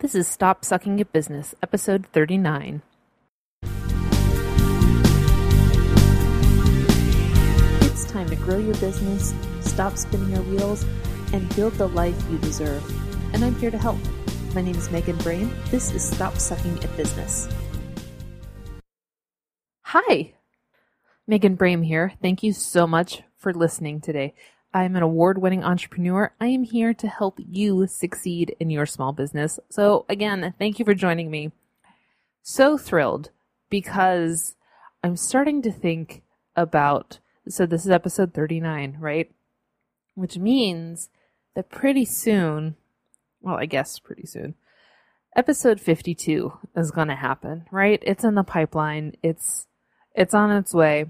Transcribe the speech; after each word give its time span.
This 0.00 0.14
is 0.14 0.28
Stop 0.28 0.64
Sucking 0.64 1.00
at 1.00 1.12
Business, 1.12 1.56
episode 1.60 2.06
39. 2.12 2.82
It's 7.82 8.04
time 8.04 8.28
to 8.28 8.36
grow 8.36 8.58
your 8.58 8.76
business, 8.76 9.34
stop 9.60 9.96
spinning 9.96 10.30
your 10.30 10.42
wheels, 10.42 10.86
and 11.32 11.52
build 11.56 11.72
the 11.72 11.88
life 11.88 12.14
you 12.30 12.38
deserve. 12.38 12.88
And 13.34 13.44
I'm 13.44 13.56
here 13.56 13.72
to 13.72 13.78
help. 13.78 13.98
My 14.54 14.62
name 14.62 14.76
is 14.76 14.88
Megan 14.92 15.16
Brame. 15.16 15.50
This 15.72 15.90
is 15.90 16.08
Stop 16.08 16.38
Sucking 16.38 16.78
at 16.84 16.96
Business. 16.96 17.48
Hi, 19.82 20.32
Megan 21.26 21.56
Brame 21.56 21.84
here. 21.84 22.12
Thank 22.22 22.44
you 22.44 22.52
so 22.52 22.86
much 22.86 23.24
for 23.36 23.52
listening 23.52 24.00
today. 24.00 24.34
I'm 24.72 24.96
an 24.96 25.02
award 25.02 25.38
winning 25.38 25.64
entrepreneur. 25.64 26.32
I 26.40 26.46
am 26.46 26.62
here 26.62 26.92
to 26.92 27.08
help 27.08 27.38
you 27.38 27.86
succeed 27.86 28.54
in 28.60 28.70
your 28.70 28.86
small 28.86 29.12
business. 29.12 29.58
So, 29.70 30.04
again, 30.08 30.54
thank 30.58 30.78
you 30.78 30.84
for 30.84 30.94
joining 30.94 31.30
me. 31.30 31.52
So 32.42 32.76
thrilled 32.76 33.30
because 33.70 34.56
I'm 35.02 35.16
starting 35.16 35.62
to 35.62 35.72
think 35.72 36.22
about. 36.54 37.18
So, 37.48 37.64
this 37.64 37.86
is 37.86 37.90
episode 37.90 38.34
39, 38.34 38.98
right? 39.00 39.30
Which 40.14 40.36
means 40.36 41.08
that 41.54 41.70
pretty 41.70 42.04
soon, 42.04 42.76
well, 43.40 43.56
I 43.56 43.64
guess 43.64 43.98
pretty 43.98 44.26
soon, 44.26 44.54
episode 45.34 45.80
52 45.80 46.52
is 46.76 46.90
going 46.90 47.08
to 47.08 47.14
happen, 47.14 47.64
right? 47.70 48.02
It's 48.02 48.24
in 48.24 48.34
the 48.34 48.44
pipeline. 48.44 49.14
It's 49.22 49.66
it's 50.14 50.34
on 50.34 50.50
its 50.50 50.74
way. 50.74 51.06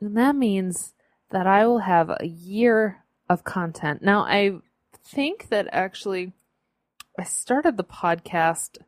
And 0.00 0.16
that 0.16 0.36
means 0.36 0.94
that 1.30 1.46
I 1.46 1.66
will 1.66 1.80
have 1.80 2.10
a 2.10 2.26
year 2.26 3.04
of 3.28 3.44
content. 3.44 4.02
Now, 4.02 4.20
I 4.20 4.58
think 5.04 5.48
that 5.48 5.68
actually 5.72 6.32
I 7.18 7.24
started 7.24 7.76
the 7.76 7.84
podcast 7.84 8.78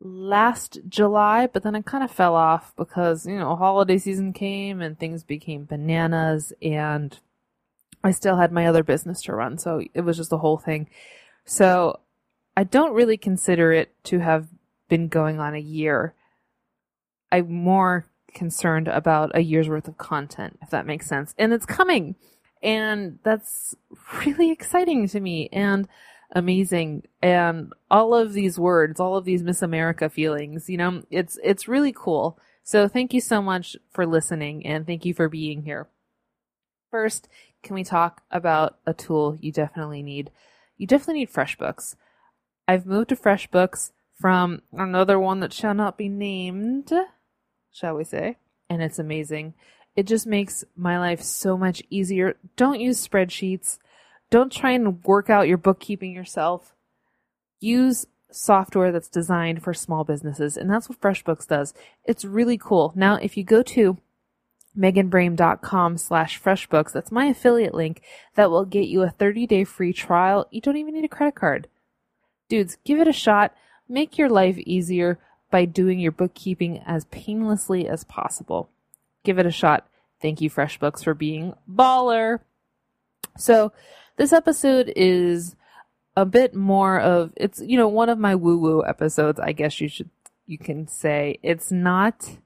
last 0.00 0.78
July, 0.88 1.46
but 1.46 1.62
then 1.62 1.74
I 1.74 1.82
kind 1.82 2.02
of 2.04 2.10
fell 2.10 2.34
off 2.34 2.74
because, 2.76 3.26
you 3.26 3.38
know, 3.38 3.56
holiday 3.56 3.98
season 3.98 4.32
came 4.32 4.80
and 4.80 4.98
things 4.98 5.24
became 5.24 5.64
bananas 5.64 6.52
and 6.62 7.18
I 8.02 8.12
still 8.12 8.36
had 8.36 8.52
my 8.52 8.66
other 8.66 8.82
business 8.82 9.20
to 9.22 9.34
run. 9.34 9.58
So 9.58 9.82
it 9.92 10.00
was 10.00 10.16
just 10.16 10.32
a 10.32 10.38
whole 10.38 10.58
thing. 10.58 10.88
So 11.44 12.00
I 12.56 12.64
don't 12.64 12.94
really 12.94 13.16
consider 13.16 13.72
it 13.72 13.92
to 14.04 14.20
have 14.20 14.48
been 14.88 15.08
going 15.08 15.38
on 15.38 15.54
a 15.54 15.60
year. 15.60 16.14
I'm 17.30 17.52
more 17.52 18.06
concerned 18.32 18.88
about 18.88 19.32
a 19.34 19.40
year's 19.40 19.68
worth 19.68 19.88
of 19.88 19.98
content, 19.98 20.58
if 20.62 20.70
that 20.70 20.86
makes 20.86 21.06
sense. 21.06 21.34
And 21.36 21.52
it's 21.52 21.66
coming. 21.66 22.16
And 22.62 23.18
that's 23.22 23.74
really 24.26 24.50
exciting 24.50 25.08
to 25.08 25.20
me 25.20 25.48
and 25.52 25.88
amazing. 26.32 27.04
And 27.22 27.72
all 27.90 28.14
of 28.14 28.32
these 28.32 28.58
words, 28.58 29.00
all 29.00 29.16
of 29.16 29.24
these 29.24 29.42
Miss 29.42 29.62
America 29.62 30.08
feelings, 30.08 30.68
you 30.68 30.76
know, 30.76 31.02
it's, 31.10 31.38
it's 31.42 31.68
really 31.68 31.92
cool. 31.92 32.38
So 32.62 32.88
thank 32.88 33.12
you 33.14 33.20
so 33.20 33.42
much 33.42 33.76
for 33.90 34.06
listening 34.06 34.66
and 34.66 34.86
thank 34.86 35.04
you 35.04 35.14
for 35.14 35.28
being 35.28 35.62
here. 35.62 35.88
First, 36.90 37.28
can 37.62 37.74
we 37.74 37.84
talk 37.84 38.22
about 38.30 38.78
a 38.86 38.92
tool 38.92 39.36
you 39.40 39.52
definitely 39.52 40.02
need? 40.02 40.30
You 40.76 40.86
definitely 40.86 41.20
need 41.20 41.32
FreshBooks. 41.32 41.94
I've 42.66 42.86
moved 42.86 43.08
to 43.10 43.16
FreshBooks 43.16 43.90
from 44.20 44.62
another 44.72 45.18
one 45.18 45.40
that 45.40 45.52
shall 45.52 45.74
not 45.74 45.96
be 45.96 46.08
named 46.08 46.92
shall 47.72 47.94
we 47.94 48.04
say, 48.04 48.36
and 48.68 48.82
it's 48.82 48.98
amazing. 48.98 49.54
It 49.96 50.06
just 50.06 50.26
makes 50.26 50.64
my 50.76 50.98
life 50.98 51.22
so 51.22 51.58
much 51.58 51.82
easier. 51.90 52.36
Don't 52.56 52.80
use 52.80 53.06
spreadsheets. 53.06 53.78
Don't 54.30 54.52
try 54.52 54.70
and 54.72 55.02
work 55.04 55.28
out 55.28 55.48
your 55.48 55.58
bookkeeping 55.58 56.12
yourself. 56.12 56.74
Use 57.58 58.06
software 58.30 58.92
that's 58.92 59.08
designed 59.08 59.62
for 59.62 59.74
small 59.74 60.04
businesses, 60.04 60.56
and 60.56 60.70
that's 60.70 60.88
what 60.88 61.00
FreshBooks 61.00 61.48
does. 61.48 61.74
It's 62.04 62.24
really 62.24 62.56
cool. 62.56 62.92
Now, 62.94 63.16
if 63.16 63.36
you 63.36 63.44
go 63.44 63.62
to 63.62 63.98
meganbrame.com 64.78 65.98
slash 65.98 66.40
freshbooks, 66.40 66.92
that's 66.92 67.10
my 67.10 67.26
affiliate 67.26 67.74
link 67.74 68.02
that 68.36 68.50
will 68.50 68.64
get 68.64 68.86
you 68.86 69.02
a 69.02 69.10
30-day 69.10 69.64
free 69.64 69.92
trial. 69.92 70.46
You 70.50 70.60
don't 70.60 70.76
even 70.76 70.94
need 70.94 71.04
a 71.04 71.08
credit 71.08 71.34
card. 71.34 71.66
Dudes, 72.48 72.78
give 72.84 73.00
it 73.00 73.08
a 73.08 73.12
shot. 73.12 73.54
Make 73.88 74.16
your 74.16 74.28
life 74.28 74.58
easier 74.58 75.18
by 75.50 75.64
doing 75.64 75.98
your 75.98 76.12
bookkeeping 76.12 76.82
as 76.86 77.06
painlessly 77.06 77.88
as 77.88 78.04
possible. 78.04 78.70
Give 79.24 79.38
it 79.38 79.46
a 79.46 79.50
shot. 79.50 79.86
Thank 80.20 80.40
you, 80.40 80.50
FreshBooks, 80.50 81.04
for 81.04 81.14
being 81.14 81.54
baller. 81.70 82.40
So, 83.36 83.72
this 84.16 84.32
episode 84.32 84.92
is 84.96 85.56
a 86.16 86.26
bit 86.26 86.54
more 86.54 87.00
of 87.00 87.32
it's 87.36 87.60
you 87.60 87.78
know 87.78 87.88
one 87.88 88.08
of 88.08 88.18
my 88.18 88.34
woo 88.34 88.58
woo 88.58 88.84
episodes. 88.84 89.40
I 89.40 89.52
guess 89.52 89.80
you 89.80 89.88
should 89.88 90.10
you 90.46 90.58
can 90.58 90.86
say 90.86 91.38
it's 91.42 91.70
not 91.70 92.38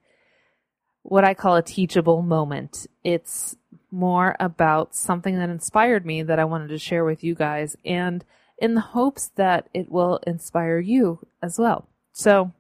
what 1.02 1.24
I 1.24 1.34
call 1.34 1.56
a 1.56 1.62
teachable 1.62 2.22
moment. 2.22 2.86
It's 3.02 3.56
more 3.90 4.36
about 4.40 4.94
something 4.94 5.38
that 5.38 5.50
inspired 5.50 6.04
me 6.04 6.22
that 6.22 6.38
I 6.38 6.44
wanted 6.44 6.68
to 6.68 6.78
share 6.78 7.04
with 7.04 7.24
you 7.24 7.34
guys, 7.34 7.76
and 7.84 8.24
in 8.58 8.74
the 8.74 8.80
hopes 8.80 9.30
that 9.36 9.68
it 9.74 9.90
will 9.90 10.20
inspire 10.26 10.78
you 10.78 11.26
as 11.42 11.58
well. 11.58 11.88
So, 12.12 12.52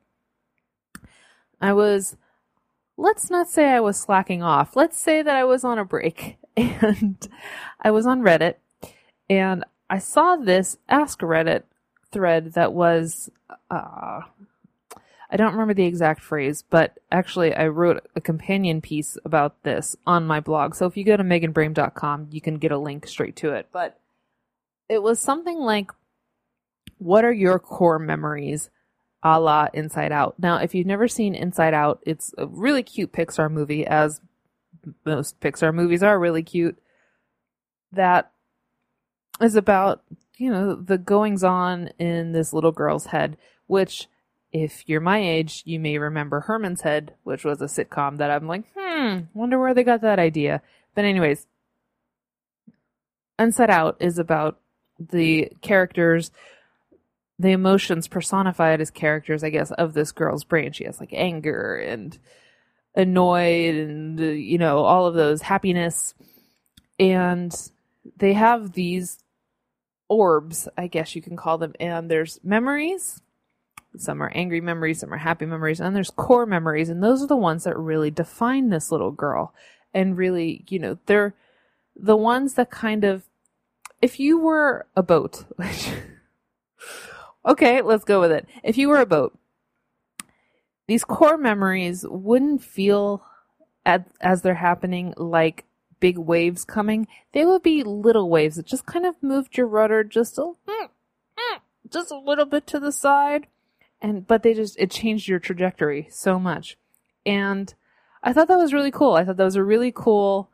I 1.60 1.72
was, 1.72 2.16
let's 2.96 3.30
not 3.30 3.48
say 3.48 3.68
I 3.70 3.80
was 3.80 3.98
slacking 3.98 4.42
off. 4.42 4.76
Let's 4.76 4.98
say 4.98 5.22
that 5.22 5.36
I 5.36 5.44
was 5.44 5.64
on 5.64 5.78
a 5.78 5.84
break 5.84 6.36
and 6.56 7.28
I 7.80 7.90
was 7.90 8.06
on 8.06 8.22
Reddit 8.22 8.54
and 9.28 9.64
I 9.90 9.98
saw 9.98 10.36
this 10.36 10.78
Ask 10.88 11.20
Reddit 11.20 11.64
thread 12.12 12.54
that 12.54 12.72
was, 12.72 13.30
uh, 13.70 14.20
I 15.30 15.36
don't 15.36 15.52
remember 15.52 15.74
the 15.74 15.84
exact 15.84 16.22
phrase, 16.22 16.62
but 16.68 16.98
actually 17.10 17.54
I 17.54 17.66
wrote 17.68 18.06
a 18.14 18.20
companion 18.20 18.80
piece 18.80 19.18
about 19.24 19.62
this 19.62 19.96
on 20.06 20.26
my 20.26 20.40
blog. 20.40 20.74
So 20.74 20.86
if 20.86 20.96
you 20.96 21.04
go 21.04 21.16
to 21.16 21.24
meganbrame.com, 21.24 22.28
you 22.30 22.40
can 22.40 22.58
get 22.58 22.72
a 22.72 22.78
link 22.78 23.06
straight 23.06 23.36
to 23.36 23.52
it. 23.52 23.68
But 23.72 23.98
it 24.88 25.02
was 25.02 25.18
something 25.18 25.58
like, 25.58 25.90
what 26.98 27.24
are 27.24 27.32
your 27.32 27.58
core 27.58 27.98
memories 27.98 28.70
a 29.24 29.40
la 29.40 29.68
Inside 29.72 30.12
Out. 30.12 30.34
Now, 30.38 30.58
if 30.58 30.74
you've 30.74 30.86
never 30.86 31.08
seen 31.08 31.34
Inside 31.34 31.72
Out, 31.72 32.00
it's 32.04 32.34
a 32.36 32.46
really 32.46 32.82
cute 32.82 33.12
Pixar 33.12 33.50
movie, 33.50 33.86
as 33.86 34.20
most 35.06 35.40
Pixar 35.40 35.74
movies 35.74 36.02
are 36.02 36.18
really 36.18 36.42
cute, 36.42 36.78
that 37.92 38.30
is 39.40 39.56
about, 39.56 40.02
you 40.36 40.50
know, 40.50 40.74
the 40.74 40.98
goings 40.98 41.42
on 41.42 41.88
in 41.98 42.32
this 42.32 42.52
little 42.52 42.72
girl's 42.72 43.06
head, 43.06 43.38
which, 43.66 44.08
if 44.52 44.84
you're 44.86 45.00
my 45.00 45.18
age, 45.18 45.62
you 45.64 45.80
may 45.80 45.96
remember 45.96 46.40
Herman's 46.40 46.82
Head, 46.82 47.14
which 47.24 47.44
was 47.44 47.62
a 47.62 47.64
sitcom 47.64 48.18
that 48.18 48.30
I'm 48.30 48.46
like, 48.46 48.64
hmm, 48.76 49.20
wonder 49.32 49.58
where 49.58 49.74
they 49.74 49.82
got 49.84 50.02
that 50.02 50.18
idea. 50.18 50.60
But, 50.94 51.06
anyways, 51.06 51.46
Inside 53.38 53.70
Out 53.70 53.96
is 54.00 54.18
about 54.18 54.60
the 54.98 55.50
characters 55.60 56.30
the 57.38 57.50
emotions 57.50 58.08
personified 58.08 58.80
as 58.80 58.90
characters, 58.90 59.42
I 59.42 59.50
guess, 59.50 59.70
of 59.72 59.92
this 59.92 60.12
girl's 60.12 60.44
brain. 60.44 60.72
She 60.72 60.84
has 60.84 61.00
like 61.00 61.12
anger 61.12 61.76
and 61.76 62.16
annoyed 62.94 63.74
and, 63.74 64.20
uh, 64.20 64.24
you 64.24 64.58
know, 64.58 64.84
all 64.84 65.06
of 65.06 65.14
those 65.14 65.42
happiness. 65.42 66.14
And 66.98 67.54
they 68.16 68.34
have 68.34 68.72
these 68.72 69.18
orbs, 70.08 70.68
I 70.78 70.86
guess 70.86 71.16
you 71.16 71.22
can 71.22 71.36
call 71.36 71.58
them. 71.58 71.74
And 71.80 72.10
there's 72.10 72.38
memories. 72.44 73.20
Some 73.96 74.22
are 74.22 74.32
angry 74.34 74.60
memories, 74.60 74.98
some 74.98 75.14
are 75.14 75.18
happy 75.18 75.46
memories, 75.46 75.78
and 75.78 75.94
there's 75.94 76.10
core 76.10 76.46
memories. 76.46 76.88
And 76.88 77.02
those 77.02 77.22
are 77.22 77.28
the 77.28 77.36
ones 77.36 77.62
that 77.62 77.78
really 77.78 78.10
define 78.10 78.68
this 78.68 78.90
little 78.90 79.12
girl. 79.12 79.54
And 79.92 80.16
really, 80.16 80.64
you 80.68 80.80
know, 80.80 80.98
they're 81.06 81.34
the 81.94 82.16
ones 82.16 82.54
that 82.54 82.70
kind 82.70 83.04
of, 83.04 83.24
if 84.02 84.18
you 84.18 84.38
were 84.38 84.86
a 84.96 85.02
boat, 85.02 85.44
which 85.56 85.90
Okay, 87.46 87.82
let's 87.82 88.04
go 88.04 88.20
with 88.20 88.32
it. 88.32 88.46
If 88.62 88.78
you 88.78 88.88
were 88.88 89.00
a 89.00 89.06
boat, 89.06 89.38
these 90.86 91.04
core 91.04 91.38
memories 91.38 92.04
wouldn't 92.08 92.62
feel 92.62 93.24
at, 93.84 94.06
as 94.20 94.42
they're 94.42 94.54
happening 94.54 95.14
like 95.16 95.64
big 96.00 96.18
waves 96.18 96.64
coming. 96.64 97.06
They 97.32 97.44
would 97.44 97.62
be 97.62 97.82
little 97.82 98.28
waves 98.28 98.56
that 98.56 98.66
just 98.66 98.86
kind 98.86 99.06
of 99.06 99.22
moved 99.22 99.56
your 99.56 99.66
rudder 99.66 100.04
just 100.04 100.38
a 100.38 100.42
mm, 100.42 100.54
mm, 100.68 101.58
just 101.90 102.10
a 102.10 102.18
little 102.18 102.46
bit 102.46 102.66
to 102.68 102.80
the 102.80 102.92
side, 102.92 103.46
and 104.00 104.26
but 104.26 104.42
they 104.42 104.54
just 104.54 104.78
it 104.78 104.90
changed 104.90 105.28
your 105.28 105.38
trajectory 105.38 106.08
so 106.10 106.38
much. 106.38 106.76
And 107.24 107.72
I 108.22 108.32
thought 108.32 108.48
that 108.48 108.58
was 108.58 108.72
really 108.72 108.90
cool. 108.90 109.14
I 109.14 109.24
thought 109.24 109.36
that 109.36 109.44
was 109.44 109.56
a 109.56 109.64
really 109.64 109.92
cool 109.94 110.50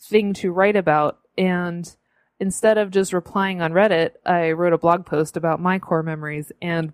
thing 0.00 0.32
to 0.34 0.52
write 0.52 0.76
about 0.76 1.18
and 1.36 1.94
instead 2.40 2.78
of 2.78 2.90
just 2.90 3.12
replying 3.12 3.60
on 3.60 3.72
Reddit, 3.72 4.12
I 4.24 4.52
wrote 4.52 4.72
a 4.72 4.78
blog 4.78 5.06
post 5.06 5.36
about 5.36 5.60
my 5.60 5.78
core 5.78 6.02
memories 6.02 6.52
and 6.62 6.92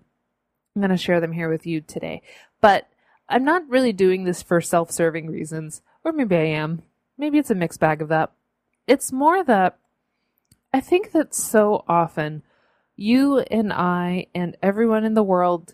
I'm 0.75 0.81
going 0.81 0.89
to 0.89 0.97
share 0.97 1.21
them 1.21 1.31
here 1.31 1.49
with 1.49 1.65
you 1.65 1.81
today. 1.81 2.21
But 2.61 2.87
I'm 3.29 3.43
not 3.43 3.67
really 3.69 3.93
doing 3.93 4.23
this 4.23 4.43
for 4.43 4.61
self 4.61 4.91
serving 4.91 5.27
reasons, 5.27 5.81
or 6.03 6.11
maybe 6.11 6.35
I 6.35 6.45
am. 6.45 6.83
Maybe 7.17 7.37
it's 7.37 7.51
a 7.51 7.55
mixed 7.55 7.79
bag 7.79 8.01
of 8.01 8.09
that. 8.09 8.31
It's 8.87 9.11
more 9.11 9.43
that 9.43 9.77
I 10.73 10.81
think 10.81 11.11
that 11.13 11.33
so 11.33 11.85
often 11.87 12.43
you 12.95 13.39
and 13.39 13.71
I 13.71 14.27
and 14.35 14.57
everyone 14.61 15.05
in 15.05 15.13
the 15.13 15.23
world, 15.23 15.73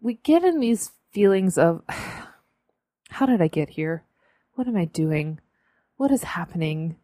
we 0.00 0.14
get 0.14 0.42
in 0.42 0.60
these 0.60 0.92
feelings 1.12 1.58
of 1.58 1.82
how 3.10 3.26
did 3.26 3.40
I 3.40 3.48
get 3.48 3.70
here? 3.70 4.04
What 4.54 4.66
am 4.66 4.76
I 4.76 4.86
doing? 4.86 5.40
What 5.96 6.10
is 6.10 6.24
happening? 6.24 6.96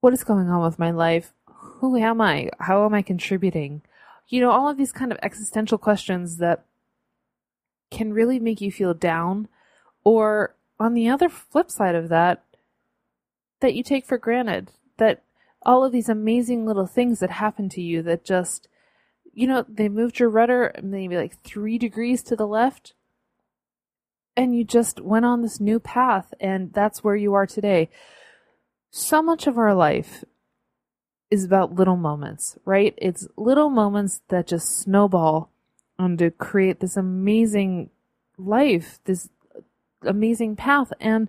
What 0.00 0.12
is 0.12 0.22
going 0.22 0.48
on 0.48 0.62
with 0.62 0.78
my 0.78 0.90
life? 0.92 1.32
Who 1.46 1.96
am 1.96 2.20
I? 2.20 2.50
How 2.60 2.84
am 2.84 2.94
I 2.94 3.02
contributing? 3.02 3.82
You 4.28 4.40
know, 4.40 4.50
all 4.50 4.68
of 4.68 4.76
these 4.76 4.92
kind 4.92 5.10
of 5.10 5.18
existential 5.22 5.78
questions 5.78 6.36
that 6.36 6.64
can 7.90 8.12
really 8.12 8.38
make 8.38 8.60
you 8.60 8.70
feel 8.70 8.94
down, 8.94 9.48
or 10.04 10.54
on 10.78 10.94
the 10.94 11.08
other 11.08 11.28
flip 11.28 11.70
side 11.70 11.94
of 11.94 12.08
that, 12.10 12.44
that 13.60 13.74
you 13.74 13.82
take 13.82 14.06
for 14.06 14.18
granted. 14.18 14.70
That 14.98 15.22
all 15.62 15.84
of 15.84 15.92
these 15.92 16.08
amazing 16.08 16.64
little 16.64 16.86
things 16.86 17.18
that 17.20 17.30
happen 17.30 17.68
to 17.70 17.80
you 17.80 18.02
that 18.02 18.24
just, 18.24 18.68
you 19.32 19.46
know, 19.46 19.64
they 19.68 19.88
moved 19.88 20.20
your 20.20 20.28
rudder 20.28 20.72
maybe 20.82 21.16
like 21.16 21.42
three 21.42 21.78
degrees 21.78 22.22
to 22.24 22.36
the 22.36 22.46
left, 22.46 22.92
and 24.36 24.54
you 24.54 24.62
just 24.62 25.00
went 25.00 25.24
on 25.24 25.42
this 25.42 25.58
new 25.58 25.80
path, 25.80 26.32
and 26.38 26.72
that's 26.72 27.02
where 27.02 27.16
you 27.16 27.34
are 27.34 27.46
today. 27.46 27.90
So 28.98 29.22
much 29.22 29.46
of 29.46 29.56
our 29.56 29.74
life 29.74 30.24
is 31.30 31.44
about 31.44 31.76
little 31.76 31.94
moments, 31.94 32.58
right? 32.64 32.94
It's 32.96 33.28
little 33.36 33.70
moments 33.70 34.22
that 34.26 34.48
just 34.48 34.76
snowball 34.76 35.52
and 36.00 36.18
to 36.18 36.32
create 36.32 36.80
this 36.80 36.96
amazing 36.96 37.90
life, 38.36 38.98
this 39.04 39.28
amazing 40.02 40.56
path. 40.56 40.92
And, 40.98 41.28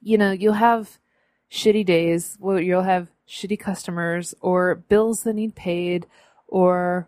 you 0.00 0.16
know, 0.16 0.30
you'll 0.30 0.54
have 0.54 0.98
shitty 1.52 1.84
days 1.84 2.38
where 2.40 2.58
you'll 2.58 2.84
have 2.84 3.08
shitty 3.28 3.60
customers 3.60 4.34
or 4.40 4.74
bills 4.74 5.24
that 5.24 5.34
need 5.34 5.54
paid 5.54 6.06
or 6.48 7.06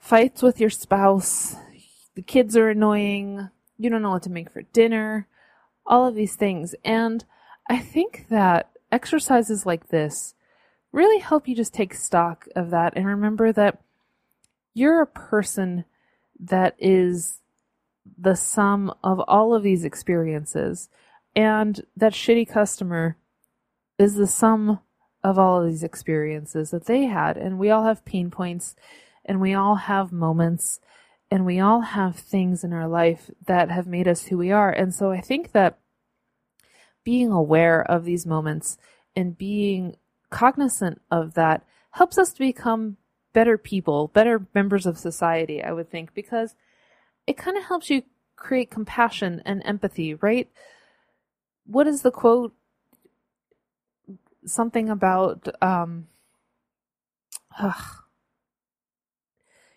fights 0.00 0.42
with 0.42 0.58
your 0.58 0.70
spouse. 0.70 1.54
The 2.16 2.22
kids 2.22 2.56
are 2.56 2.68
annoying. 2.68 3.48
You 3.78 3.90
don't 3.90 4.02
know 4.02 4.10
what 4.10 4.24
to 4.24 4.30
make 4.30 4.50
for 4.50 4.62
dinner. 4.62 5.28
All 5.86 6.04
of 6.04 6.16
these 6.16 6.34
things. 6.34 6.74
And 6.84 7.24
I 7.70 7.78
think 7.78 8.26
that 8.30 8.68
exercises 8.90 9.64
like 9.64 9.90
this 9.90 10.34
really 10.90 11.20
help 11.20 11.46
you 11.46 11.54
just 11.54 11.72
take 11.72 11.94
stock 11.94 12.48
of 12.56 12.70
that 12.70 12.94
and 12.96 13.06
remember 13.06 13.52
that 13.52 13.80
you're 14.74 15.00
a 15.00 15.06
person 15.06 15.84
that 16.40 16.74
is 16.80 17.38
the 18.18 18.34
sum 18.34 18.92
of 19.04 19.20
all 19.20 19.54
of 19.54 19.62
these 19.62 19.84
experiences. 19.84 20.88
And 21.36 21.80
that 21.96 22.12
shitty 22.12 22.48
customer 22.48 23.16
is 24.00 24.16
the 24.16 24.26
sum 24.26 24.80
of 25.22 25.38
all 25.38 25.62
of 25.62 25.68
these 25.68 25.84
experiences 25.84 26.72
that 26.72 26.86
they 26.86 27.04
had. 27.04 27.36
And 27.36 27.56
we 27.56 27.70
all 27.70 27.84
have 27.84 28.04
pain 28.04 28.32
points 28.32 28.74
and 29.24 29.40
we 29.40 29.54
all 29.54 29.76
have 29.76 30.10
moments 30.10 30.80
and 31.30 31.46
we 31.46 31.60
all 31.60 31.82
have 31.82 32.16
things 32.16 32.64
in 32.64 32.72
our 32.72 32.88
life 32.88 33.30
that 33.46 33.70
have 33.70 33.86
made 33.86 34.08
us 34.08 34.24
who 34.24 34.36
we 34.36 34.50
are. 34.50 34.72
And 34.72 34.92
so 34.92 35.12
I 35.12 35.20
think 35.20 35.52
that 35.52 35.78
being 37.04 37.30
aware 37.30 37.82
of 37.82 38.04
these 38.04 38.26
moments 38.26 38.78
and 39.16 39.38
being 39.38 39.96
cognizant 40.30 41.00
of 41.10 41.34
that 41.34 41.64
helps 41.92 42.18
us 42.18 42.32
to 42.32 42.38
become 42.38 42.96
better 43.32 43.58
people, 43.58 44.08
better 44.08 44.46
members 44.54 44.86
of 44.86 44.98
society, 44.98 45.62
I 45.62 45.72
would 45.72 45.90
think, 45.90 46.14
because 46.14 46.54
it 47.26 47.36
kind 47.36 47.56
of 47.56 47.64
helps 47.64 47.90
you 47.90 48.02
create 48.36 48.70
compassion 48.70 49.42
and 49.44 49.62
empathy, 49.64 50.14
right? 50.14 50.48
What 51.66 51.86
is 51.86 52.02
the 52.02 52.10
quote? 52.10 52.54
Something 54.44 54.88
about, 54.88 55.48
um, 55.62 56.08
ugh, 57.58 58.00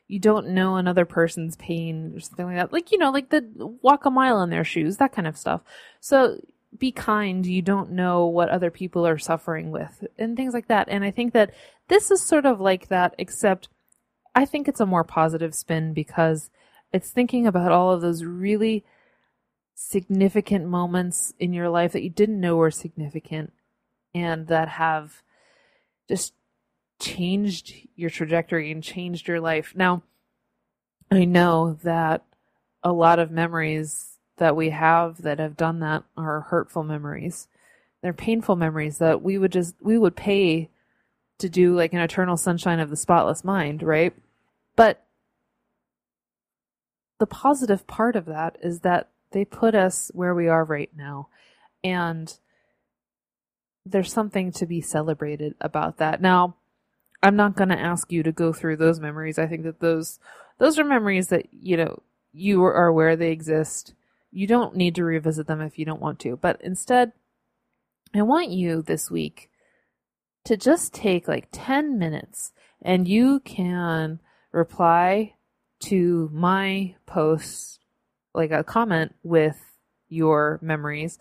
you 0.07 0.19
don't 0.19 0.49
know 0.49 0.75
another 0.75 1.05
person's 1.05 1.55
pain 1.55 2.13
or 2.15 2.19
something 2.19 2.45
like 2.45 2.55
that. 2.55 2.73
Like, 2.73 2.91
you 2.91 2.97
know, 2.97 3.11
like 3.11 3.29
the 3.29 3.45
walk 3.81 4.05
a 4.05 4.11
mile 4.11 4.41
in 4.41 4.49
their 4.49 4.63
shoes, 4.63 4.97
that 4.97 5.11
kind 5.11 5.27
of 5.27 5.37
stuff. 5.37 5.61
So 5.99 6.39
be 6.77 6.91
kind. 6.91 7.45
You 7.45 7.61
don't 7.61 7.91
know 7.91 8.25
what 8.25 8.49
other 8.49 8.71
people 8.71 9.05
are 9.05 9.17
suffering 9.17 9.71
with 9.71 10.05
and 10.17 10.35
things 10.35 10.53
like 10.53 10.67
that. 10.67 10.87
And 10.89 11.03
I 11.03 11.11
think 11.11 11.33
that 11.33 11.53
this 11.87 12.11
is 12.11 12.21
sort 12.21 12.45
of 12.45 12.59
like 12.59 12.87
that, 12.87 13.15
except 13.17 13.69
I 14.35 14.45
think 14.45 14.67
it's 14.67 14.79
a 14.79 14.85
more 14.85 15.03
positive 15.03 15.53
spin 15.53 15.93
because 15.93 16.49
it's 16.91 17.11
thinking 17.11 17.47
about 17.47 17.71
all 17.71 17.91
of 17.91 18.01
those 18.01 18.23
really 18.23 18.83
significant 19.75 20.67
moments 20.67 21.33
in 21.39 21.53
your 21.53 21.69
life 21.69 21.91
that 21.93 22.03
you 22.03 22.09
didn't 22.09 22.39
know 22.39 22.55
were 22.55 22.71
significant 22.71 23.51
and 24.13 24.47
that 24.47 24.69
have 24.69 25.23
just 26.07 26.33
changed 26.99 27.73
your 27.95 28.09
trajectory 28.09 28.71
and 28.71 28.83
changed 28.83 29.27
your 29.27 29.39
life. 29.39 29.73
Now, 29.75 30.03
I 31.11 31.25
know 31.25 31.77
that 31.83 32.23
a 32.83 32.91
lot 32.91 33.19
of 33.19 33.31
memories 33.31 34.12
that 34.37 34.55
we 34.55 34.69
have 34.69 35.21
that 35.21 35.39
have 35.39 35.57
done 35.57 35.79
that 35.79 36.03
are 36.17 36.41
hurtful 36.41 36.83
memories. 36.83 37.47
They're 38.01 38.13
painful 38.13 38.55
memories 38.55 38.97
that 38.97 39.21
we 39.21 39.37
would 39.37 39.51
just 39.51 39.75
we 39.81 39.97
would 39.97 40.15
pay 40.15 40.69
to 41.39 41.49
do 41.49 41.75
like 41.75 41.93
an 41.93 41.99
eternal 41.99 42.37
sunshine 42.37 42.79
of 42.79 42.89
the 42.89 42.95
spotless 42.95 43.43
mind, 43.43 43.83
right? 43.83 44.13
But 44.75 45.05
the 47.19 47.27
positive 47.27 47.87
part 47.87 48.15
of 48.15 48.25
that 48.25 48.57
is 48.61 48.81
that 48.81 49.09
they 49.31 49.45
put 49.45 49.75
us 49.75 50.11
where 50.13 50.35
we 50.35 50.47
are 50.47 50.63
right 50.63 50.89
now. 50.95 51.27
And 51.83 52.37
there's 53.85 54.13
something 54.13 54.51
to 54.53 54.65
be 54.65 54.81
celebrated 54.81 55.55
about 55.59 55.97
that. 55.97 56.21
Now, 56.21 56.55
I'm 57.21 57.35
not 57.35 57.55
going 57.55 57.69
to 57.69 57.79
ask 57.79 58.11
you 58.11 58.23
to 58.23 58.31
go 58.31 58.53
through 58.53 58.77
those 58.77 58.99
memories. 58.99 59.39
I 59.39 59.47
think 59.47 59.63
that 59.63 59.79
those 59.79 60.19
those 60.59 60.77
are 60.77 60.83
memories 60.83 61.27
that, 61.27 61.47
you 61.51 61.77
know, 61.77 62.03
you 62.31 62.63
are 62.63 62.87
aware 62.87 63.15
they 63.15 63.31
exist. 63.31 63.93
You 64.33 64.47
don't 64.47 64.75
need 64.75 64.95
to 64.95 65.03
revisit 65.03 65.45
them 65.45 65.61
if 65.61 65.77
you 65.77 65.85
don't 65.85 66.01
want 66.01 66.19
to. 66.21 66.35
But 66.35 66.59
instead, 66.61 67.11
I 68.15 68.23
want 68.23 68.49
you 68.49 68.81
this 68.81 69.11
week 69.11 69.49
to 70.45 70.57
just 70.57 70.93
take 70.93 71.27
like 71.27 71.49
10 71.51 71.99
minutes 71.99 72.51
and 72.81 73.07
you 73.07 73.39
can 73.41 74.19
reply 74.51 75.35
to 75.81 76.29
my 76.33 76.95
post, 77.05 77.79
like 78.33 78.51
a 78.51 78.63
comment 78.63 79.13
with 79.21 79.59
your 80.09 80.59
memories. 80.61 81.19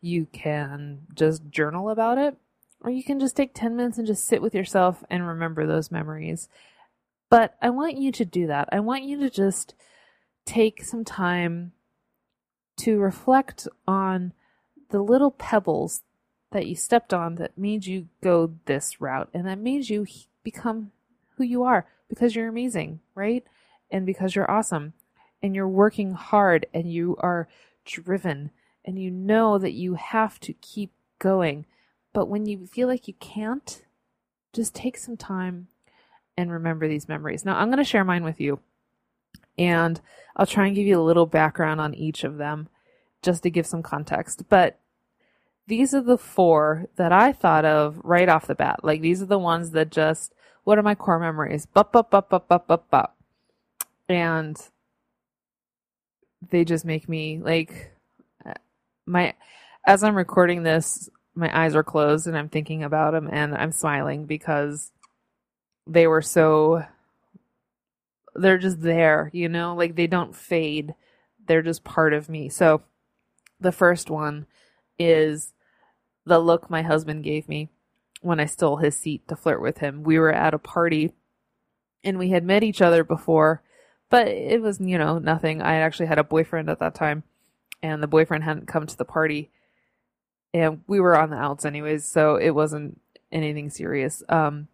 You 0.00 0.26
can 0.32 1.00
just 1.14 1.50
journal 1.50 1.90
about 1.90 2.16
it, 2.16 2.36
or 2.80 2.90
you 2.90 3.04
can 3.04 3.20
just 3.20 3.36
take 3.36 3.54
10 3.54 3.76
minutes 3.76 3.98
and 3.98 4.06
just 4.06 4.26
sit 4.26 4.40
with 4.40 4.54
yourself 4.54 5.04
and 5.10 5.26
remember 5.26 5.66
those 5.66 5.90
memories. 5.90 6.48
But 7.28 7.56
I 7.60 7.70
want 7.70 7.98
you 7.98 8.10
to 8.12 8.24
do 8.24 8.46
that. 8.46 8.68
I 8.72 8.80
want 8.80 9.04
you 9.04 9.18
to 9.20 9.30
just 9.30 9.74
take 10.46 10.82
some 10.82 11.04
time 11.04 11.72
to 12.76 12.98
reflect 12.98 13.68
on 13.86 14.32
the 14.90 15.02
little 15.02 15.30
pebbles 15.30 16.02
that 16.52 16.66
you 16.66 16.74
stepped 16.74 17.12
on 17.12 17.34
that 17.36 17.58
made 17.58 17.84
you 17.84 18.08
go 18.22 18.54
this 18.66 19.00
route 19.00 19.28
and 19.34 19.46
that 19.46 19.58
made 19.58 19.88
you 19.88 20.06
become 20.42 20.92
who 21.36 21.44
you 21.44 21.64
are 21.64 21.86
because 22.08 22.36
you're 22.36 22.48
amazing, 22.48 23.00
right? 23.14 23.44
And 23.90 24.06
because 24.06 24.34
you're 24.34 24.50
awesome 24.50 24.92
and 25.42 25.54
you're 25.54 25.68
working 25.68 26.12
hard 26.12 26.66
and 26.72 26.90
you 26.92 27.16
are 27.20 27.48
driven 27.84 28.50
and 28.84 28.98
you 28.98 29.10
know 29.10 29.58
that 29.58 29.72
you 29.72 29.94
have 29.94 30.38
to 30.40 30.52
keep 30.54 30.92
going. 31.18 31.66
But 32.12 32.26
when 32.26 32.46
you 32.46 32.66
feel 32.66 32.86
like 32.86 33.08
you 33.08 33.14
can't, 33.14 33.82
just 34.52 34.74
take 34.74 34.96
some 34.96 35.16
time 35.16 35.68
and 36.36 36.50
remember 36.50 36.86
these 36.86 37.08
memories. 37.08 37.44
Now, 37.44 37.56
I'm 37.56 37.68
going 37.68 37.78
to 37.78 37.84
share 37.84 38.04
mine 38.04 38.24
with 38.24 38.40
you 38.40 38.60
and 39.58 40.00
I'll 40.36 40.46
try 40.46 40.66
and 40.66 40.76
give 40.76 40.86
you 40.86 41.00
a 41.00 41.02
little 41.02 41.26
background 41.26 41.80
on 41.80 41.94
each 41.94 42.24
of 42.24 42.38
them 42.38 42.68
just 43.22 43.42
to 43.44 43.50
give 43.50 43.66
some 43.66 43.82
context. 43.82 44.44
But 44.48 44.78
these 45.66 45.94
are 45.94 46.02
the 46.02 46.18
four 46.18 46.86
that 46.96 47.12
I 47.12 47.32
thought 47.32 47.64
of 47.64 48.00
right 48.04 48.28
off 48.28 48.46
the 48.46 48.54
bat. 48.54 48.80
Like 48.82 49.00
these 49.00 49.22
are 49.22 49.26
the 49.26 49.38
ones 49.38 49.70
that 49.70 49.90
just 49.90 50.34
what 50.64 50.78
are 50.78 50.82
my 50.82 50.94
core 50.94 51.18
memories? 51.18 51.66
Bup 51.66 51.92
bup 51.92 52.10
bup 52.10 52.30
bup 52.30 52.48
bup 52.48 52.66
bup 52.66 52.90
bup. 52.90 53.16
And 54.08 54.56
they 56.50 56.64
just 56.64 56.84
make 56.84 57.08
me 57.08 57.40
like 57.42 57.92
my 59.06 59.34
as 59.86 60.02
I'm 60.02 60.14
recording 60.14 60.62
this, 60.62 61.08
my 61.34 61.64
eyes 61.64 61.74
are 61.74 61.82
closed 61.82 62.26
and 62.26 62.36
I'm 62.36 62.48
thinking 62.48 62.82
about 62.82 63.12
them 63.12 63.28
and 63.30 63.54
I'm 63.54 63.72
smiling 63.72 64.24
because 64.26 64.92
they 65.86 66.06
were 66.06 66.22
so 66.22 66.84
they're 68.34 68.58
just 68.58 68.80
there, 68.80 69.30
you 69.32 69.48
know, 69.48 69.74
like 69.74 69.96
they 69.96 70.06
don't 70.06 70.34
fade. 70.34 70.94
They're 71.46 71.62
just 71.62 71.84
part 71.84 72.12
of 72.12 72.28
me. 72.28 72.48
So 72.48 72.82
the 73.60 73.72
first 73.72 74.10
one 74.10 74.46
is 74.98 75.52
the 76.24 76.38
look 76.38 76.70
my 76.70 76.82
husband 76.82 77.24
gave 77.24 77.48
me 77.48 77.68
when 78.20 78.40
I 78.40 78.46
stole 78.46 78.78
his 78.78 78.96
seat 78.96 79.28
to 79.28 79.36
flirt 79.36 79.60
with 79.60 79.78
him. 79.78 80.02
We 80.02 80.18
were 80.18 80.32
at 80.32 80.54
a 80.54 80.58
party 80.58 81.12
and 82.02 82.18
we 82.18 82.30
had 82.30 82.44
met 82.44 82.62
each 82.62 82.82
other 82.82 83.04
before, 83.04 83.62
but 84.10 84.28
it 84.28 84.62
was, 84.62 84.80
you 84.80 84.98
know, 84.98 85.18
nothing. 85.18 85.62
I 85.62 85.76
actually 85.76 86.06
had 86.06 86.18
a 86.18 86.24
boyfriend 86.24 86.70
at 86.70 86.78
that 86.80 86.94
time 86.94 87.24
and 87.82 88.02
the 88.02 88.06
boyfriend 88.06 88.44
hadn't 88.44 88.68
come 88.68 88.86
to 88.86 88.96
the 88.96 89.04
party 89.04 89.50
and 90.52 90.82
we 90.86 91.00
were 91.00 91.18
on 91.18 91.30
the 91.30 91.36
outs 91.36 91.64
anyways, 91.64 92.04
so 92.04 92.36
it 92.36 92.50
wasn't 92.50 93.00
anything 93.32 93.70
serious. 93.70 94.22
Um, 94.28 94.68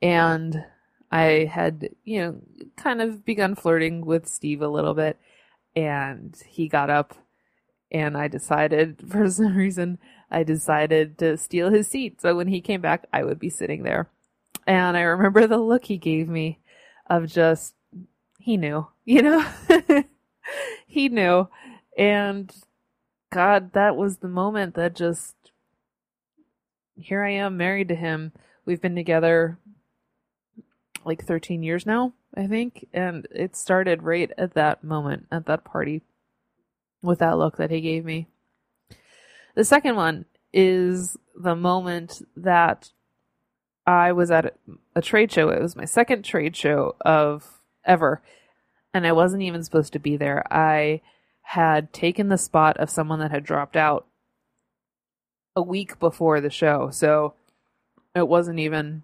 And 0.00 0.64
I 1.10 1.48
had, 1.50 1.90
you 2.04 2.20
know, 2.20 2.40
kind 2.76 3.00
of 3.00 3.24
begun 3.24 3.54
flirting 3.54 4.04
with 4.04 4.28
Steve 4.28 4.60
a 4.62 4.68
little 4.68 4.94
bit. 4.94 5.18
And 5.74 6.36
he 6.46 6.68
got 6.68 6.90
up, 6.90 7.14
and 7.90 8.16
I 8.16 8.28
decided, 8.28 9.02
for 9.08 9.28
some 9.30 9.56
reason, 9.56 9.98
I 10.30 10.42
decided 10.42 11.18
to 11.18 11.36
steal 11.36 11.70
his 11.70 11.88
seat. 11.88 12.20
So 12.20 12.36
when 12.36 12.48
he 12.48 12.60
came 12.60 12.80
back, 12.80 13.06
I 13.12 13.24
would 13.24 13.38
be 13.38 13.50
sitting 13.50 13.82
there. 13.82 14.10
And 14.66 14.96
I 14.96 15.00
remember 15.00 15.46
the 15.46 15.58
look 15.58 15.86
he 15.86 15.96
gave 15.96 16.28
me 16.28 16.58
of 17.08 17.26
just, 17.26 17.74
he 18.38 18.56
knew, 18.56 18.86
you 19.04 19.22
know? 19.22 19.46
he 20.86 21.08
knew. 21.08 21.48
And 21.96 22.54
God, 23.32 23.72
that 23.72 23.96
was 23.96 24.18
the 24.18 24.28
moment 24.28 24.74
that 24.74 24.94
just, 24.94 25.34
here 26.96 27.22
I 27.22 27.30
am 27.30 27.56
married 27.56 27.88
to 27.88 27.94
him. 27.94 28.32
We've 28.64 28.80
been 28.80 28.96
together 28.96 29.58
like 31.08 31.24
13 31.24 31.64
years 31.64 31.84
now, 31.84 32.12
I 32.36 32.46
think. 32.46 32.86
And 32.92 33.26
it 33.32 33.56
started 33.56 34.04
right 34.04 34.30
at 34.38 34.54
that 34.54 34.84
moment, 34.84 35.26
at 35.32 35.46
that 35.46 35.64
party, 35.64 36.02
with 37.02 37.18
that 37.18 37.38
look 37.38 37.56
that 37.56 37.72
he 37.72 37.80
gave 37.80 38.04
me. 38.04 38.28
The 39.56 39.64
second 39.64 39.96
one 39.96 40.26
is 40.52 41.16
the 41.34 41.56
moment 41.56 42.22
that 42.36 42.92
I 43.86 44.12
was 44.12 44.30
at 44.30 44.54
a 44.94 45.02
trade 45.02 45.32
show. 45.32 45.48
It 45.48 45.60
was 45.60 45.74
my 45.74 45.86
second 45.86 46.24
trade 46.24 46.54
show 46.54 46.94
of 47.00 47.58
ever. 47.84 48.22
And 48.94 49.06
I 49.06 49.12
wasn't 49.12 49.42
even 49.42 49.64
supposed 49.64 49.92
to 49.94 49.98
be 49.98 50.16
there. 50.16 50.44
I 50.52 51.00
had 51.42 51.92
taken 51.92 52.28
the 52.28 52.38
spot 52.38 52.76
of 52.76 52.90
someone 52.90 53.18
that 53.20 53.30
had 53.30 53.44
dropped 53.44 53.76
out 53.76 54.06
a 55.56 55.62
week 55.62 55.98
before 55.98 56.40
the 56.40 56.50
show. 56.50 56.90
So 56.90 57.34
it 58.14 58.28
wasn't 58.28 58.58
even 58.58 59.02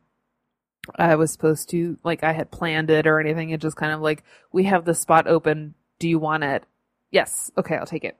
I 0.96 1.14
was 1.16 1.32
supposed 1.32 1.70
to 1.70 1.98
like 2.04 2.22
I 2.24 2.32
had 2.32 2.50
planned 2.50 2.90
it 2.90 3.06
or 3.06 3.20
anything. 3.20 3.50
It 3.50 3.60
just 3.60 3.76
kind 3.76 3.92
of 3.92 4.00
like 4.00 4.22
we 4.52 4.64
have 4.64 4.84
the 4.84 4.94
spot 4.94 5.26
open. 5.26 5.74
Do 5.98 6.08
you 6.08 6.18
want 6.18 6.44
it? 6.44 6.64
Yes. 7.10 7.50
Okay, 7.56 7.76
I'll 7.76 7.86
take 7.86 8.04
it. 8.04 8.16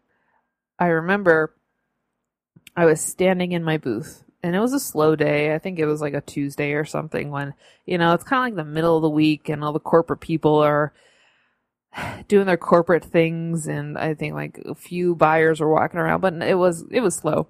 I 0.79 0.87
remember 0.87 1.55
I 2.77 2.85
was 2.87 3.01
standing 3.01 3.53
in 3.53 3.65
my 3.65 3.77
booth 3.77 4.25
and 4.43 4.55
it 4.55 4.61
was 4.61 4.73
a 4.73 4.81
slow 4.81 5.17
day. 5.17 5.55
I 5.55 5.59
think 5.59 5.79
it 5.79 5.87
was 5.87 6.01
like 6.01 6.15
a 6.15 6.21
Tuesday 6.21 6.73
or 6.73 6.85
something 6.85 7.31
when, 7.31 7.55
you 7.87 7.99
know, 7.99 8.15
it's 8.15 8.25
kind 8.25 8.41
of 8.41 8.45
like 8.57 8.67
the 8.67 8.71
middle 8.71 8.97
of 8.97 9.03
the 9.03 9.11
week 9.11 9.49
and 9.49 9.63
all 9.63 9.73
the 9.73 9.81
corporate 9.81 10.21
people 10.21 10.59
are 10.59 10.93
doing 12.29 12.47
their 12.47 12.57
corporate 12.57 13.05
things 13.05 13.67
and 13.67 13.97
I 13.97 14.15
think 14.15 14.35
like 14.35 14.61
a 14.65 14.75
few 14.75 15.15
buyers 15.15 15.61
were 15.61 15.73
walking 15.73 16.01
around, 16.01 16.21
but 16.21 16.35
it 16.43 16.59
was 16.59 16.85
it 16.91 17.01
was 17.01 17.15
slow. 17.15 17.49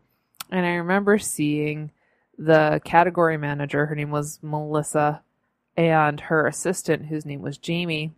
And 0.51 0.67
I 0.67 0.75
remember 0.75 1.19
seeing 1.19 1.91
the 2.39 2.81
category 2.85 3.37
manager, 3.37 3.87
her 3.87 3.95
name 3.95 4.11
was 4.11 4.39
Melissa, 4.43 5.23
and 5.77 6.21
her 6.21 6.47
assistant, 6.47 7.07
whose 7.07 7.27
name 7.27 7.43
was 7.43 7.59
Jamie. 7.59 8.13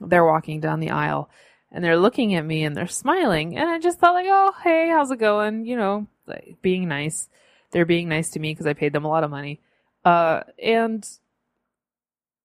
They're 0.00 0.24
walking 0.24 0.60
down 0.60 0.80
the 0.80 0.90
aisle 0.90 1.30
and 1.72 1.84
they're 1.84 1.98
looking 1.98 2.34
at 2.34 2.44
me 2.44 2.64
and 2.64 2.76
they're 2.76 2.86
smiling. 2.86 3.56
And 3.56 3.68
I 3.68 3.78
just 3.78 3.98
thought, 3.98 4.14
like, 4.14 4.26
oh, 4.28 4.52
hey, 4.62 4.88
how's 4.88 5.10
it 5.10 5.18
going? 5.18 5.66
You 5.66 5.76
know, 5.76 6.06
like, 6.26 6.56
being 6.62 6.88
nice. 6.88 7.28
They're 7.70 7.84
being 7.84 8.08
nice 8.08 8.30
to 8.30 8.40
me 8.40 8.52
because 8.52 8.66
I 8.66 8.72
paid 8.72 8.92
them 8.92 9.04
a 9.04 9.08
lot 9.08 9.24
of 9.24 9.30
money. 9.30 9.60
Uh, 10.04 10.42
and 10.62 11.06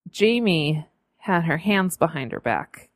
Jamie 0.10 0.86
had 1.18 1.46
her 1.46 1.58
hands 1.58 1.98
behind 1.98 2.32
her 2.32 2.40
back. 2.40 2.90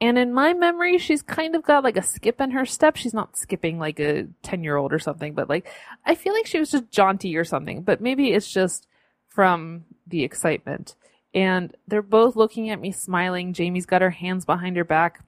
And 0.00 0.16
in 0.16 0.32
my 0.32 0.54
memory, 0.54 0.98
she's 0.98 1.22
kind 1.22 1.56
of 1.56 1.64
got 1.64 1.82
like 1.82 1.96
a 1.96 2.02
skip 2.02 2.40
in 2.40 2.52
her 2.52 2.64
step. 2.64 2.96
She's 2.96 3.14
not 3.14 3.36
skipping 3.36 3.78
like 3.78 3.98
a 3.98 4.28
10 4.42 4.62
year 4.62 4.76
old 4.76 4.92
or 4.92 5.00
something, 5.00 5.34
but 5.34 5.48
like, 5.48 5.66
I 6.06 6.14
feel 6.14 6.32
like 6.34 6.46
she 6.46 6.60
was 6.60 6.70
just 6.70 6.90
jaunty 6.90 7.36
or 7.36 7.44
something, 7.44 7.82
but 7.82 8.00
maybe 8.00 8.32
it's 8.32 8.50
just 8.50 8.86
from 9.28 9.84
the 10.06 10.22
excitement. 10.22 10.94
And 11.34 11.76
they're 11.88 12.00
both 12.00 12.36
looking 12.36 12.70
at 12.70 12.80
me 12.80 12.92
smiling. 12.92 13.52
Jamie's 13.52 13.86
got 13.86 14.02
her 14.02 14.10
hands 14.10 14.44
behind 14.44 14.76
her 14.76 14.84
back. 14.84 15.24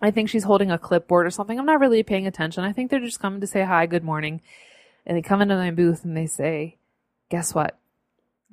I 0.00 0.10
think 0.10 0.28
she's 0.28 0.44
holding 0.44 0.70
a 0.70 0.78
clipboard 0.78 1.26
or 1.26 1.30
something. 1.30 1.58
I'm 1.58 1.66
not 1.66 1.80
really 1.80 2.02
paying 2.02 2.26
attention. 2.26 2.64
I 2.64 2.72
think 2.72 2.90
they're 2.90 3.00
just 3.00 3.20
coming 3.20 3.40
to 3.42 3.46
say 3.46 3.64
hi, 3.64 3.86
good 3.86 4.02
morning. 4.02 4.40
And 5.06 5.16
they 5.16 5.22
come 5.22 5.42
into 5.42 5.56
my 5.56 5.70
booth 5.70 6.04
and 6.04 6.16
they 6.16 6.26
say, 6.26 6.78
Guess 7.30 7.54
what? 7.54 7.78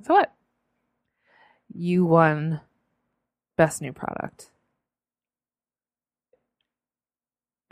So 0.03 0.13
what? 0.13 0.33
You 1.73 2.05
won 2.05 2.61
best 3.57 3.81
new 3.81 3.93
product. 3.93 4.50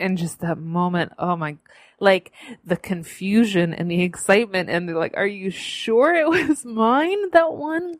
And 0.00 0.18
just 0.18 0.40
that 0.40 0.58
moment, 0.58 1.12
oh 1.18 1.36
my, 1.36 1.58
like 1.98 2.32
the 2.64 2.76
confusion 2.76 3.74
and 3.74 3.90
the 3.90 4.02
excitement, 4.02 4.70
and 4.70 4.88
they're 4.88 4.96
like, 4.96 5.16
Are 5.16 5.26
you 5.26 5.50
sure 5.50 6.14
it 6.14 6.28
was 6.48 6.64
mine, 6.64 7.30
that 7.30 7.52
one? 7.52 7.98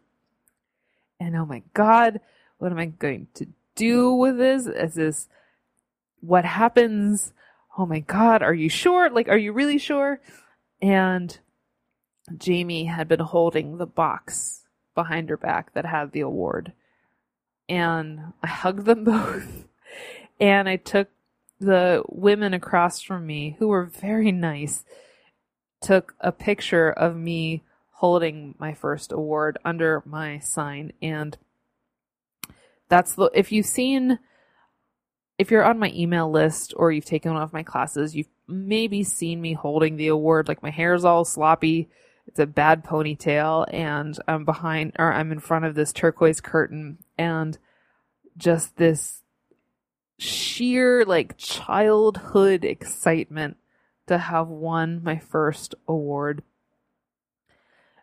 And 1.21 1.37
oh 1.37 1.45
my 1.45 1.63
God, 1.75 2.21
what 2.59 2.73
am 2.73 2.79
I 2.79 2.87
going 2.87 3.29
to 3.35 3.47
do 3.75 4.13
with 4.13 4.39
this? 4.39 4.67
Is 4.67 4.95
this 4.95 5.29
what 6.21 6.45
happens? 6.45 7.33
Oh 7.79 7.87
my 7.87 8.01
God, 8.01 8.43
are 8.43 8.55
you 8.55 8.69
sure? 8.69 9.11
Like, 9.11 9.29
are 9.29 9.39
you 9.39 9.53
really 9.53 9.79
sure? 9.79 10.21
And 10.83 11.39
Jamie 12.37 12.85
had 12.85 13.09
been 13.09 13.21
holding 13.21 13.79
the 13.79 13.87
box 13.87 14.65
behind 14.95 15.29
her 15.31 15.37
back 15.37 15.75
that 15.75 15.87
had 15.87 16.13
the 16.13 16.21
award. 16.21 16.73
And 17.69 18.33
I 18.43 18.47
hugged 18.47 18.85
them 18.85 19.05
both. 19.05 19.67
And 20.39 20.69
I 20.69 20.77
took 20.77 21.09
the 21.61 22.03
women 22.09 22.55
across 22.55 23.01
from 23.01 23.27
me, 23.27 23.57
who 23.59 23.69
were 23.69 23.85
very 23.85 24.33
nice, 24.33 24.85
took 25.81 26.15
a 26.21 26.33
picture 26.33 26.91
of 26.91 27.17
me 27.17 27.63
holding 27.91 28.55
my 28.59 28.75
first 28.75 29.13
award 29.13 29.59
under 29.65 30.03
my 30.07 30.39
sign. 30.39 30.93
And 31.01 31.37
that's 32.89 33.15
the, 33.15 33.31
if 33.35 33.53
you've 33.53 33.67
seen 33.67 34.19
if 35.41 35.51
you're 35.51 35.65
on 35.65 35.79
my 35.79 35.91
email 35.95 36.31
list 36.31 36.75
or 36.77 36.93
you've 36.93 37.07
taken 37.07 37.33
one 37.33 37.41
of 37.41 37.55
my 37.55 37.63
classes, 37.63 38.15
you've 38.15 38.29
maybe 38.47 39.03
seen 39.03 39.41
me 39.41 39.55
holding 39.55 39.97
the 39.97 40.09
award. 40.09 40.49
Like 40.49 40.63
my 40.63 40.69
hair's 40.69 41.03
all 41.03 41.25
sloppy. 41.25 41.89
It's 42.27 42.39
a 42.39 42.47
bad 42.47 42.85
ponytail 42.85 43.65
and 43.73 44.19
I'm 44.29 44.45
behind 44.45 44.93
or 44.99 45.11
I'm 45.11 45.33
in 45.33 45.41
front 45.41 45.65
of 45.65 45.75
this 45.75 45.95
turquoise 45.95 46.43
curtain 46.43 46.99
and 47.17 47.57
just 48.37 48.77
this 48.77 49.23
sheer 50.21 51.05
like 51.05 51.39
childhood 51.39 52.65
excitement 52.65 53.57
to 54.07 54.19
have 54.19 54.49
won 54.49 55.03
my 55.03 55.19
first 55.19 55.75
award. 55.89 56.43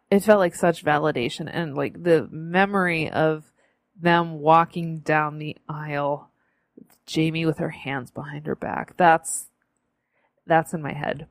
It 0.09 0.21
felt 0.21 0.39
like 0.39 0.55
such 0.55 0.83
validation 0.83 1.49
and 1.51 1.75
like 1.75 2.01
the 2.01 2.27
memory 2.31 3.09
of 3.09 3.51
them 3.99 4.39
walking 4.39 4.99
down 4.99 5.37
the 5.37 5.57
aisle 5.69 6.31
Jamie 7.05 7.45
with 7.45 7.59
her 7.59 7.69
hands 7.69 8.11
behind 8.11 8.47
her 8.47 8.55
back. 8.55 8.97
That's 8.97 9.47
that's 10.45 10.73
in 10.73 10.81
my 10.81 10.93
head. 10.93 11.27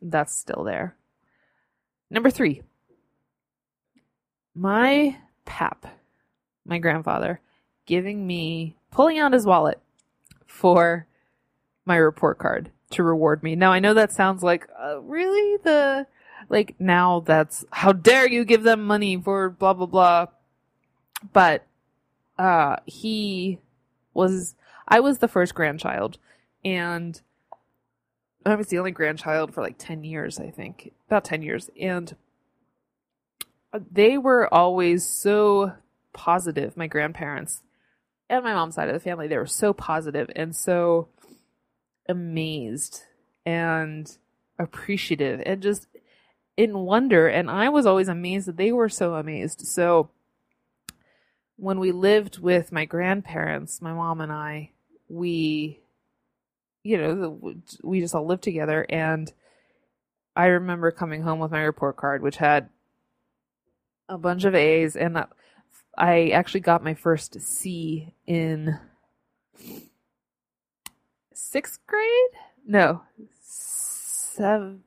That's 0.00 0.36
still 0.36 0.64
there. 0.64 0.96
Number 2.10 2.30
3. 2.30 2.62
My 4.54 5.16
pap, 5.44 5.86
my 6.64 6.78
grandfather, 6.78 7.40
giving 7.86 8.26
me 8.26 8.76
pulling 8.90 9.18
out 9.18 9.32
his 9.32 9.46
wallet 9.46 9.80
for 10.50 11.06
my 11.86 11.96
report 11.96 12.38
card 12.38 12.70
to 12.90 13.02
reward 13.02 13.42
me. 13.42 13.54
Now 13.54 13.72
I 13.72 13.78
know 13.78 13.94
that 13.94 14.12
sounds 14.12 14.42
like 14.42 14.68
uh, 14.78 15.00
really 15.00 15.56
the 15.62 16.06
like 16.48 16.74
now 16.78 17.20
that's 17.20 17.64
how 17.70 17.92
dare 17.92 18.28
you 18.28 18.44
give 18.44 18.64
them 18.64 18.84
money 18.84 19.16
for 19.16 19.48
blah 19.48 19.72
blah 19.72 19.86
blah. 19.86 20.26
But 21.32 21.66
uh 22.38 22.76
he 22.84 23.60
was 24.12 24.54
I 24.88 25.00
was 25.00 25.18
the 25.18 25.28
first 25.28 25.54
grandchild, 25.54 26.18
and 26.64 27.20
I 28.44 28.56
was 28.56 28.66
the 28.66 28.78
only 28.78 28.90
grandchild 28.90 29.54
for 29.54 29.60
like 29.60 29.76
10 29.78 30.02
years, 30.02 30.40
I 30.40 30.50
think. 30.50 30.92
About 31.06 31.24
10 31.24 31.42
years. 31.42 31.70
And 31.80 32.16
they 33.92 34.18
were 34.18 34.52
always 34.52 35.06
so 35.06 35.74
positive, 36.12 36.76
my 36.76 36.88
grandparents 36.88 37.62
and 38.30 38.44
my 38.44 38.54
mom's 38.54 38.76
side 38.76 38.88
of 38.88 38.94
the 38.94 39.00
family. 39.00 39.26
They 39.26 39.36
were 39.36 39.46
so 39.46 39.72
positive 39.72 40.30
and 40.36 40.54
so 40.54 41.08
amazed 42.08 43.02
and 43.44 44.10
appreciative 44.58 45.42
and 45.44 45.60
just 45.60 45.88
in 46.56 46.78
wonder. 46.78 47.26
And 47.26 47.50
I 47.50 47.68
was 47.70 47.86
always 47.86 48.08
amazed 48.08 48.46
that 48.46 48.56
they 48.56 48.70
were 48.70 48.88
so 48.88 49.14
amazed. 49.14 49.62
So 49.66 50.10
when 51.56 51.80
we 51.80 51.90
lived 51.90 52.38
with 52.38 52.70
my 52.70 52.84
grandparents, 52.84 53.82
my 53.82 53.92
mom 53.92 54.20
and 54.20 54.30
I, 54.30 54.70
we, 55.08 55.80
you 56.84 56.98
know, 56.98 57.56
we 57.82 58.00
just 58.00 58.14
all 58.14 58.26
lived 58.26 58.44
together. 58.44 58.86
And 58.88 59.30
I 60.36 60.46
remember 60.46 60.92
coming 60.92 61.22
home 61.22 61.40
with 61.40 61.50
my 61.50 61.62
report 61.62 61.96
card, 61.96 62.22
which 62.22 62.36
had 62.36 62.68
a 64.08 64.16
bunch 64.16 64.44
of 64.44 64.54
A's, 64.54 64.94
and 64.94 65.24
I 65.96 66.30
actually 66.30 66.60
got 66.60 66.84
my 66.84 66.94
first 66.94 67.40
C 67.40 68.14
in 68.26 68.78
sixth 71.32 71.80
grade. 71.86 72.30
No, 72.66 73.02
seven. 73.40 74.84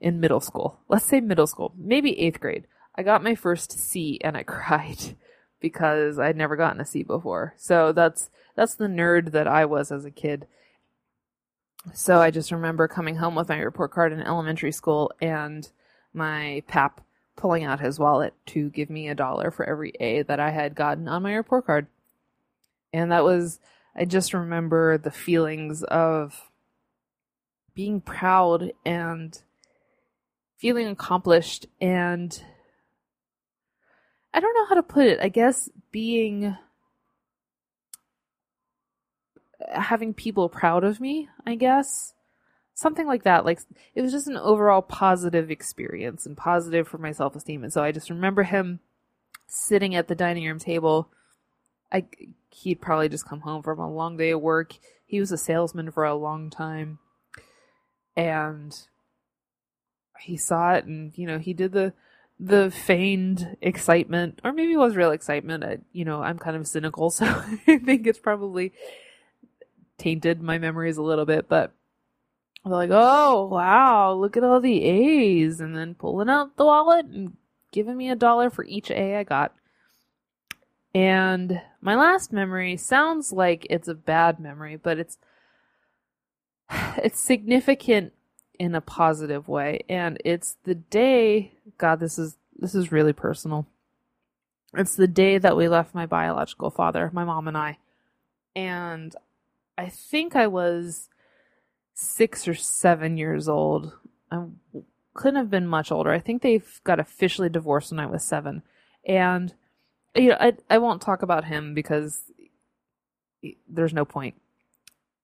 in 0.00 0.20
middle 0.20 0.40
school. 0.40 0.80
Let's 0.88 1.06
say 1.06 1.20
middle 1.20 1.46
school, 1.46 1.72
maybe 1.76 2.18
eighth 2.20 2.40
grade. 2.40 2.66
I 2.94 3.02
got 3.02 3.22
my 3.22 3.34
first 3.34 3.72
C 3.72 4.20
and 4.22 4.36
I 4.36 4.42
cried 4.44 5.16
because 5.60 6.18
I'd 6.18 6.36
never 6.36 6.56
gotten 6.56 6.80
a 6.80 6.84
C 6.84 7.02
before. 7.02 7.54
So 7.56 7.92
that's 7.92 8.30
that's 8.54 8.74
the 8.74 8.86
nerd 8.86 9.32
that 9.32 9.48
I 9.48 9.64
was 9.64 9.90
as 9.90 10.04
a 10.04 10.10
kid. 10.10 10.46
So 11.94 12.20
I 12.20 12.30
just 12.30 12.50
remember 12.52 12.86
coming 12.88 13.16
home 13.16 13.34
with 13.34 13.48
my 13.48 13.58
report 13.58 13.92
card 13.92 14.12
in 14.12 14.20
elementary 14.20 14.72
school 14.72 15.12
and 15.20 15.68
my 16.12 16.62
pap 16.66 17.00
pulling 17.38 17.64
out 17.64 17.80
his 17.80 17.98
wallet 17.98 18.34
to 18.44 18.68
give 18.68 18.90
me 18.90 19.08
a 19.08 19.14
dollar 19.14 19.50
for 19.50 19.64
every 19.64 19.92
A 20.00 20.22
that 20.24 20.40
I 20.40 20.50
had 20.50 20.74
gotten 20.74 21.08
on 21.08 21.22
my 21.22 21.34
report 21.34 21.64
card. 21.64 21.86
And 22.92 23.12
that 23.12 23.24
was 23.24 23.60
I 23.96 24.04
just 24.04 24.34
remember 24.34 24.98
the 24.98 25.10
feelings 25.10 25.82
of 25.84 26.50
being 27.74 28.00
proud 28.00 28.72
and 28.84 29.40
feeling 30.58 30.88
accomplished 30.88 31.66
and 31.80 32.42
I 34.34 34.40
don't 34.40 34.54
know 34.54 34.66
how 34.66 34.74
to 34.74 34.82
put 34.82 35.06
it. 35.06 35.20
I 35.20 35.28
guess 35.28 35.70
being 35.92 36.56
having 39.72 40.12
people 40.12 40.48
proud 40.48 40.82
of 40.82 41.00
me, 41.00 41.28
I 41.46 41.54
guess. 41.54 42.14
Something 42.78 43.08
like 43.08 43.24
that. 43.24 43.44
Like 43.44 43.58
it 43.96 44.02
was 44.02 44.12
just 44.12 44.28
an 44.28 44.36
overall 44.36 44.82
positive 44.82 45.50
experience 45.50 46.26
and 46.26 46.36
positive 46.36 46.86
for 46.86 46.98
my 46.98 47.10
self-esteem. 47.10 47.64
And 47.64 47.72
so 47.72 47.82
I 47.82 47.90
just 47.90 48.08
remember 48.08 48.44
him 48.44 48.78
sitting 49.48 49.96
at 49.96 50.06
the 50.06 50.14
dining 50.14 50.46
room 50.46 50.60
table. 50.60 51.10
I 51.90 52.04
he'd 52.50 52.80
probably 52.80 53.08
just 53.08 53.28
come 53.28 53.40
home 53.40 53.64
from 53.64 53.80
a 53.80 53.92
long 53.92 54.16
day 54.16 54.30
of 54.30 54.40
work. 54.42 54.74
He 55.04 55.18
was 55.18 55.32
a 55.32 55.36
salesman 55.36 55.90
for 55.90 56.04
a 56.04 56.14
long 56.14 56.50
time. 56.50 57.00
And 58.16 58.72
he 60.20 60.36
saw 60.36 60.74
it 60.74 60.84
and 60.84 61.18
you 61.18 61.26
know, 61.26 61.40
he 61.40 61.54
did 61.54 61.72
the 61.72 61.94
the 62.38 62.70
feigned 62.70 63.56
excitement, 63.60 64.40
or 64.44 64.52
maybe 64.52 64.74
it 64.74 64.78
was 64.78 64.94
real 64.94 65.10
excitement. 65.10 65.64
I, 65.64 65.78
you 65.92 66.04
know, 66.04 66.22
I'm 66.22 66.38
kind 66.38 66.56
of 66.56 66.68
cynical, 66.68 67.10
so 67.10 67.26
I 67.26 67.78
think 67.78 68.06
it's 68.06 68.20
probably 68.20 68.72
tainted 69.96 70.40
my 70.40 70.58
memories 70.58 70.96
a 70.96 71.02
little 71.02 71.26
bit. 71.26 71.48
But 71.48 71.72
they're 72.64 72.72
like, 72.72 72.90
"Oh 72.92 73.46
wow, 73.46 74.12
look 74.14 74.36
at 74.36 74.44
all 74.44 74.60
the 74.60 74.84
A's," 74.84 75.60
and 75.60 75.76
then 75.76 75.94
pulling 75.94 76.28
out 76.28 76.56
the 76.56 76.64
wallet 76.64 77.06
and 77.06 77.36
giving 77.72 77.96
me 77.96 78.10
a 78.10 78.16
dollar 78.16 78.50
for 78.50 78.64
each 78.64 78.90
A 78.90 79.16
I 79.16 79.22
got. 79.24 79.54
And 80.94 81.60
my 81.80 81.94
last 81.94 82.32
memory 82.32 82.76
sounds 82.76 83.32
like 83.32 83.66
it's 83.70 83.88
a 83.88 83.94
bad 83.94 84.40
memory, 84.40 84.76
but 84.76 84.98
it's 84.98 85.18
it's 86.98 87.20
significant 87.20 88.12
in 88.58 88.74
a 88.74 88.80
positive 88.80 89.48
way. 89.48 89.84
And 89.88 90.20
it's 90.24 90.56
the 90.64 90.74
day, 90.74 91.52
God, 91.78 92.00
this 92.00 92.18
is, 92.18 92.36
this 92.56 92.74
is 92.74 92.92
really 92.92 93.12
personal. 93.12 93.66
It's 94.74 94.96
the 94.96 95.06
day 95.06 95.38
that 95.38 95.56
we 95.56 95.68
left 95.68 95.94
my 95.94 96.06
biological 96.06 96.70
father, 96.70 97.10
my 97.12 97.24
mom 97.24 97.48
and 97.48 97.56
I. 97.56 97.78
And 98.54 99.14
I 99.78 99.88
think 99.88 100.34
I 100.34 100.46
was 100.46 101.08
six 102.00 102.46
or 102.46 102.54
seven 102.54 103.16
years 103.16 103.48
old. 103.48 103.92
I 104.30 104.44
couldn't 105.14 105.34
have 105.34 105.50
been 105.50 105.66
much 105.66 105.90
older. 105.90 106.12
I 106.12 106.20
think 106.20 106.42
they 106.42 106.62
got 106.84 107.00
officially 107.00 107.48
divorced 107.48 107.90
when 107.90 107.98
I 107.98 108.06
was 108.06 108.22
seven. 108.22 108.62
And, 109.04 109.52
you 110.14 110.28
know, 110.28 110.36
I, 110.38 110.52
I 110.70 110.78
won't 110.78 111.02
talk 111.02 111.22
about 111.22 111.46
him 111.46 111.74
because 111.74 112.22
there's 113.68 113.92
no 113.92 114.04
point. 114.04 114.36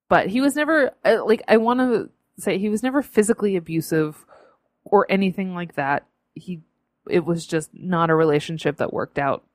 But 0.09 0.27
he 0.27 0.41
was 0.41 0.55
never, 0.55 0.91
like, 1.05 1.43
I 1.47 1.55
want 1.57 1.79
to 1.79 2.09
say 2.37 2.57
he 2.57 2.69
was 2.69 2.83
never 2.83 3.01
physically 3.01 3.55
abusive 3.55 4.25
or 4.83 5.05
anything 5.09 5.55
like 5.55 5.75
that. 5.75 6.05
He 6.33 6.61
it 7.09 7.23
was 7.23 7.45
just 7.45 7.69
not 7.73 8.09
a 8.09 8.15
relationship 8.15 8.77
that 8.77 8.91
worked 8.91 9.19
out 9.19 9.45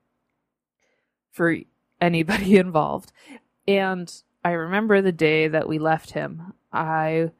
for 1.33 1.57
anybody 2.01 2.57
involved. 2.57 3.13
And 3.69 4.11
I 4.43 4.53
remember 4.53 5.03
the 5.03 5.13
day 5.13 5.49
that 5.49 5.69
we 5.69 5.79
left 5.79 6.13
him. 6.13 6.55
I 6.73 7.31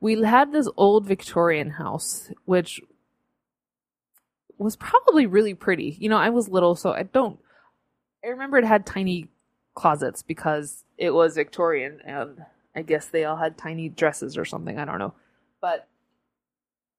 we 0.00 0.22
had 0.22 0.52
this 0.52 0.68
old 0.76 1.06
Victorian 1.06 1.70
house 1.70 2.30
which 2.44 2.80
was 4.58 4.76
probably 4.76 5.26
really 5.26 5.54
pretty. 5.54 5.96
You 5.98 6.08
know, 6.08 6.18
I 6.18 6.30
was 6.30 6.48
little 6.48 6.74
so 6.74 6.92
I 6.92 7.04
don't 7.04 7.38
I 8.24 8.28
remember 8.28 8.58
it 8.58 8.64
had 8.64 8.86
tiny 8.86 9.28
closets 9.74 10.22
because 10.22 10.84
it 10.96 11.10
was 11.10 11.34
Victorian 11.34 12.00
and 12.04 12.44
I 12.74 12.82
guess 12.82 13.06
they 13.06 13.24
all 13.24 13.36
had 13.36 13.56
tiny 13.56 13.88
dresses 13.88 14.36
or 14.36 14.44
something. 14.44 14.78
I 14.78 14.84
don't 14.84 14.98
know. 14.98 15.14
But 15.60 15.88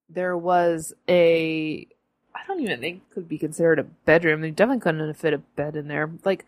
there 0.09 0.37
was 0.37 0.93
a 1.09 1.87
I 2.35 2.47
don't 2.47 2.61
even 2.61 2.79
think 2.79 3.09
could 3.11 3.27
be 3.27 3.37
considered 3.37 3.79
a 3.79 3.83
bedroom. 3.83 4.41
They 4.41 4.51
definitely 4.51 4.81
couldn't 4.81 5.13
fit 5.15 5.33
a 5.33 5.37
bed 5.37 5.75
in 5.75 5.87
there. 5.87 6.11
Like 6.23 6.45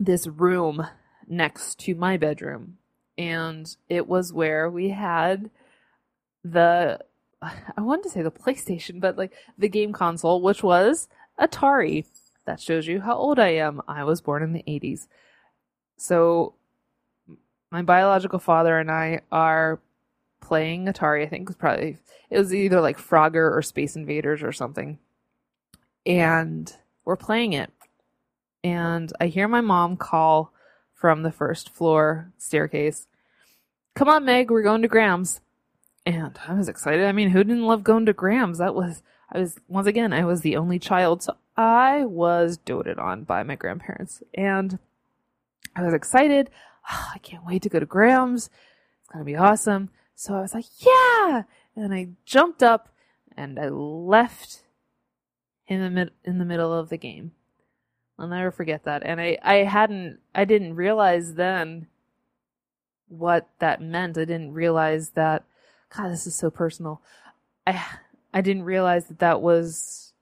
this 0.00 0.26
room 0.26 0.86
next 1.28 1.78
to 1.80 1.94
my 1.94 2.16
bedroom. 2.16 2.78
And 3.18 3.74
it 3.88 4.06
was 4.06 4.32
where 4.32 4.70
we 4.70 4.90
had 4.90 5.50
the 6.44 7.00
I 7.42 7.80
wanted 7.80 8.04
to 8.04 8.10
say 8.10 8.22
the 8.22 8.30
PlayStation, 8.30 9.00
but 9.00 9.16
like 9.16 9.32
the 9.58 9.68
game 9.68 9.92
console, 9.92 10.40
which 10.40 10.62
was 10.62 11.08
Atari. 11.38 12.06
That 12.44 12.60
shows 12.60 12.86
you 12.86 13.00
how 13.00 13.14
old 13.14 13.38
I 13.38 13.48
am. 13.48 13.82
I 13.88 14.04
was 14.04 14.20
born 14.20 14.42
in 14.42 14.52
the 14.52 14.64
80s. 14.68 15.08
So 15.96 16.54
my 17.70 17.82
biological 17.82 18.38
father 18.38 18.78
and 18.78 18.90
I 18.90 19.20
are 19.32 19.80
playing 20.40 20.86
Atari. 20.86 21.22
I 21.22 21.26
think 21.26 21.42
it 21.42 21.48
was 21.48 21.56
probably 21.56 21.98
it 22.30 22.38
was 22.38 22.54
either 22.54 22.80
like 22.80 22.98
Frogger 22.98 23.54
or 23.54 23.62
Space 23.62 23.96
Invaders 23.96 24.42
or 24.42 24.52
something. 24.52 24.98
And 26.04 26.72
we're 27.04 27.16
playing 27.16 27.52
it. 27.52 27.70
And 28.62 29.12
I 29.20 29.26
hear 29.26 29.48
my 29.48 29.60
mom 29.60 29.96
call 29.96 30.52
from 31.06 31.22
the 31.22 31.30
first 31.30 31.68
floor 31.70 32.32
staircase. 32.36 33.06
Come 33.94 34.08
on, 34.08 34.24
Meg, 34.24 34.50
we're 34.50 34.64
going 34.64 34.82
to 34.82 34.88
Gram's. 34.88 35.40
And 36.04 36.36
I 36.48 36.54
was 36.54 36.68
excited. 36.68 37.04
I 37.04 37.12
mean, 37.12 37.30
who 37.30 37.44
didn't 37.44 37.64
love 37.66 37.84
going 37.84 38.06
to 38.06 38.12
Gram's? 38.12 38.58
That 38.58 38.74
was 38.74 39.04
I 39.30 39.38
was 39.38 39.60
once 39.68 39.86
again, 39.86 40.12
I 40.12 40.24
was 40.24 40.40
the 40.40 40.56
only 40.56 40.80
child, 40.80 41.22
so 41.22 41.36
I 41.56 42.04
was 42.04 42.56
doted 42.56 42.98
on 42.98 43.22
by 43.22 43.44
my 43.44 43.54
grandparents. 43.54 44.20
And 44.34 44.80
I 45.76 45.84
was 45.84 45.94
excited 45.94 46.50
oh, 46.90 47.10
I 47.14 47.18
can't 47.18 47.46
wait 47.46 47.62
to 47.62 47.68
go 47.68 47.78
to 47.78 47.86
Gram's. 47.86 48.50
It's 49.00 49.12
going 49.12 49.24
to 49.24 49.30
be 49.30 49.36
awesome. 49.36 49.90
So 50.16 50.34
I 50.34 50.40
was 50.40 50.54
like, 50.54 50.66
yeah. 50.80 51.42
And 51.76 51.94
I 51.94 52.08
jumped 52.24 52.64
up 52.64 52.88
and 53.36 53.60
I 53.60 53.68
left 53.68 54.62
in 55.68 55.82
the 55.82 55.90
mid- 55.90 56.12
in 56.24 56.38
the 56.38 56.44
middle 56.44 56.72
of 56.72 56.88
the 56.88 56.96
game. 56.96 57.30
I'll 58.18 58.28
never 58.28 58.50
forget 58.50 58.84
that. 58.84 59.02
And 59.04 59.20
I, 59.20 59.38
I 59.42 59.56
hadn't, 59.56 60.20
I 60.34 60.44
didn't 60.44 60.74
realize 60.74 61.34
then 61.34 61.86
what 63.08 63.48
that 63.58 63.82
meant. 63.82 64.16
I 64.16 64.24
didn't 64.24 64.54
realize 64.54 65.10
that, 65.10 65.44
God, 65.94 66.10
this 66.10 66.26
is 66.26 66.34
so 66.34 66.50
personal. 66.50 67.02
I, 67.66 67.84
I 68.32 68.40
didn't 68.40 68.64
realize 68.64 69.06
that 69.06 69.18
that 69.18 69.40
was 69.42 70.12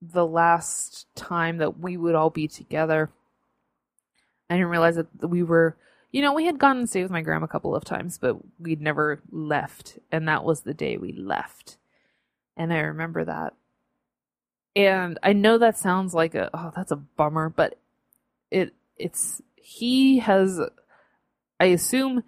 the 0.00 0.26
last 0.26 1.06
time 1.14 1.58
that 1.58 1.78
we 1.78 1.96
would 1.96 2.14
all 2.14 2.30
be 2.30 2.48
together. 2.48 3.10
I 4.48 4.54
didn't 4.54 4.70
realize 4.70 4.96
that 4.96 5.28
we 5.28 5.42
were, 5.42 5.76
you 6.12 6.22
know, 6.22 6.32
we 6.32 6.46
had 6.46 6.58
gone 6.58 6.78
and 6.78 6.88
stayed 6.88 7.02
with 7.02 7.10
my 7.10 7.22
grandma 7.22 7.44
a 7.44 7.48
couple 7.48 7.74
of 7.74 7.84
times, 7.84 8.18
but 8.18 8.36
we'd 8.58 8.80
never 8.80 9.20
left. 9.30 9.98
And 10.10 10.28
that 10.28 10.44
was 10.44 10.60
the 10.60 10.74
day 10.74 10.96
we 10.96 11.12
left. 11.12 11.76
And 12.56 12.72
I 12.72 12.78
remember 12.78 13.24
that. 13.24 13.54
And 14.76 15.18
I 15.22 15.32
know 15.32 15.56
that 15.56 15.78
sounds 15.78 16.12
like 16.12 16.34
a, 16.34 16.50
oh, 16.52 16.70
that's 16.76 16.92
a 16.92 16.96
bummer, 16.96 17.48
but 17.48 17.78
it, 18.50 18.74
it's, 18.98 19.40
he 19.56 20.18
has, 20.18 20.60
I 21.58 21.64
assume 21.64 22.22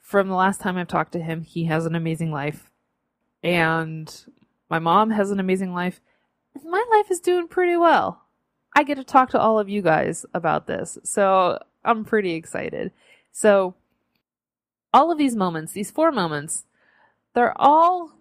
from 0.00 0.28
the 0.28 0.36
last 0.36 0.60
time 0.60 0.78
I've 0.78 0.86
talked 0.86 1.12
to 1.12 1.20
him, 1.20 1.42
he 1.42 1.64
has 1.64 1.86
an 1.86 1.96
amazing 1.96 2.30
life. 2.30 2.70
And 3.42 4.14
my 4.70 4.78
mom 4.78 5.10
has 5.10 5.32
an 5.32 5.40
amazing 5.40 5.74
life. 5.74 6.00
My 6.64 6.84
life 6.92 7.10
is 7.10 7.18
doing 7.18 7.48
pretty 7.48 7.76
well. 7.76 8.22
I 8.76 8.84
get 8.84 8.94
to 8.94 9.04
talk 9.04 9.30
to 9.30 9.40
all 9.40 9.58
of 9.58 9.68
you 9.68 9.82
guys 9.82 10.24
about 10.32 10.68
this. 10.68 10.98
So 11.02 11.58
I'm 11.84 12.04
pretty 12.04 12.34
excited. 12.34 12.92
So 13.32 13.74
all 14.94 15.10
of 15.10 15.18
these 15.18 15.34
moments, 15.34 15.72
these 15.72 15.90
four 15.90 16.12
moments, 16.12 16.64
they're 17.34 17.60
all 17.60 18.12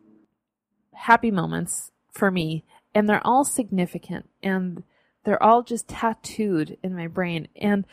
happy 0.94 1.30
moments 1.30 1.92
for 2.12 2.32
me 2.32 2.64
and 2.98 3.08
they're 3.08 3.26
all 3.28 3.46
significant 3.46 4.28
and 4.42 4.82
they're 5.24 5.42
all 5.42 5.62
just 5.62 5.88
tattooed 5.88 6.80
in 6.82 6.96
my 6.96 7.06
brain. 7.06 7.48
And 7.56 7.86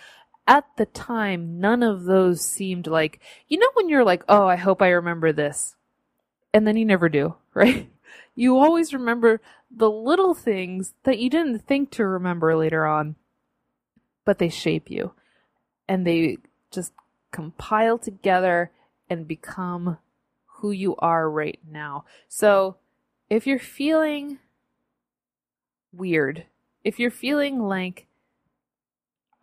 at 0.46 0.64
the 0.78 0.86
time, 0.86 1.60
none 1.60 1.82
of 1.82 2.04
those 2.04 2.40
seemed 2.40 2.86
like, 2.86 3.20
you 3.46 3.58
know, 3.58 3.68
when 3.74 3.90
you're 3.90 4.02
like, 4.02 4.24
oh, 4.30 4.46
I 4.46 4.56
hope 4.56 4.80
I 4.80 4.88
remember 4.88 5.30
this. 5.30 5.76
And 6.54 6.66
then 6.66 6.78
you 6.78 6.86
never 6.86 7.10
do, 7.10 7.34
right? 7.54 7.90
You 8.34 8.56
always 8.56 8.94
remember 8.94 9.42
the 9.70 9.90
little 9.90 10.32
things 10.32 10.94
that 11.02 11.18
you 11.18 11.28
didn't 11.28 11.66
think 11.66 11.90
to 11.90 12.06
remember 12.06 12.56
later 12.56 12.86
on, 12.86 13.16
but 14.24 14.38
they 14.38 14.48
shape 14.48 14.90
you 14.90 15.12
and 15.86 16.06
they 16.06 16.38
just 16.70 16.94
compile 17.30 17.98
together 17.98 18.70
and 19.10 19.28
become 19.28 19.98
who 20.46 20.70
you 20.70 20.96
are 20.96 21.28
right 21.28 21.60
now. 21.70 22.06
So 22.26 22.76
if 23.28 23.46
you're 23.46 23.58
feeling 23.58 24.38
weird, 25.96 26.46
if 26.82 26.98
you're 26.98 27.10
feeling 27.10 27.60
like, 27.60 28.06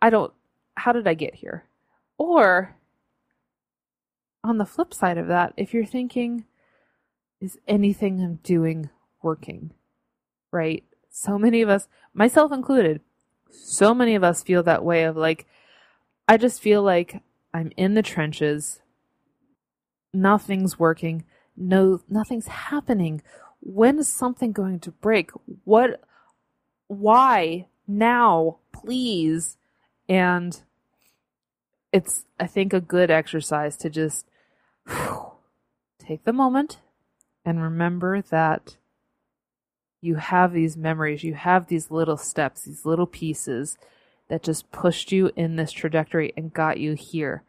I 0.00 0.10
don't, 0.10 0.32
how 0.76 0.92
did 0.92 1.06
I 1.06 1.14
get 1.14 1.34
here? 1.36 1.64
Or 2.18 2.76
on 4.44 4.58
the 4.58 4.66
flip 4.66 4.92
side 4.94 5.18
of 5.18 5.28
that, 5.28 5.52
if 5.56 5.72
you're 5.72 5.86
thinking, 5.86 6.44
is 7.40 7.58
anything 7.66 8.20
I'm 8.20 8.36
doing 8.42 8.90
working? 9.22 9.72
Right? 10.50 10.84
So 11.10 11.38
many 11.38 11.62
of 11.62 11.68
us, 11.68 11.88
myself 12.14 12.52
included, 12.52 13.00
so 13.50 13.94
many 13.94 14.14
of 14.14 14.24
us 14.24 14.42
feel 14.42 14.62
that 14.62 14.84
way 14.84 15.04
of 15.04 15.16
like, 15.16 15.46
I 16.26 16.36
just 16.36 16.62
feel 16.62 16.82
like 16.82 17.22
I'm 17.52 17.72
in 17.76 17.94
the 17.94 18.02
trenches. 18.02 18.80
Nothing's 20.14 20.78
working. 20.78 21.24
No, 21.56 22.00
nothing's 22.08 22.46
happening. 22.46 23.22
When 23.60 23.98
is 23.98 24.08
something 24.08 24.52
going 24.52 24.80
to 24.80 24.90
break? 24.90 25.30
What, 25.64 26.00
why 26.92 27.66
now, 27.88 28.58
please? 28.72 29.56
And 30.08 30.60
it's, 31.92 32.24
I 32.38 32.46
think, 32.46 32.72
a 32.72 32.80
good 32.80 33.10
exercise 33.10 33.76
to 33.78 33.90
just 33.90 34.26
whew, 34.86 35.32
take 35.98 36.24
the 36.24 36.32
moment 36.32 36.78
and 37.44 37.62
remember 37.62 38.22
that 38.22 38.76
you 40.00 40.16
have 40.16 40.52
these 40.52 40.76
memories, 40.76 41.22
you 41.22 41.34
have 41.34 41.68
these 41.68 41.90
little 41.90 42.16
steps, 42.16 42.64
these 42.64 42.84
little 42.84 43.06
pieces 43.06 43.78
that 44.28 44.42
just 44.42 44.70
pushed 44.72 45.12
you 45.12 45.30
in 45.36 45.56
this 45.56 45.72
trajectory 45.72 46.32
and 46.36 46.52
got 46.52 46.78
you 46.78 46.94
here. 46.94 47.42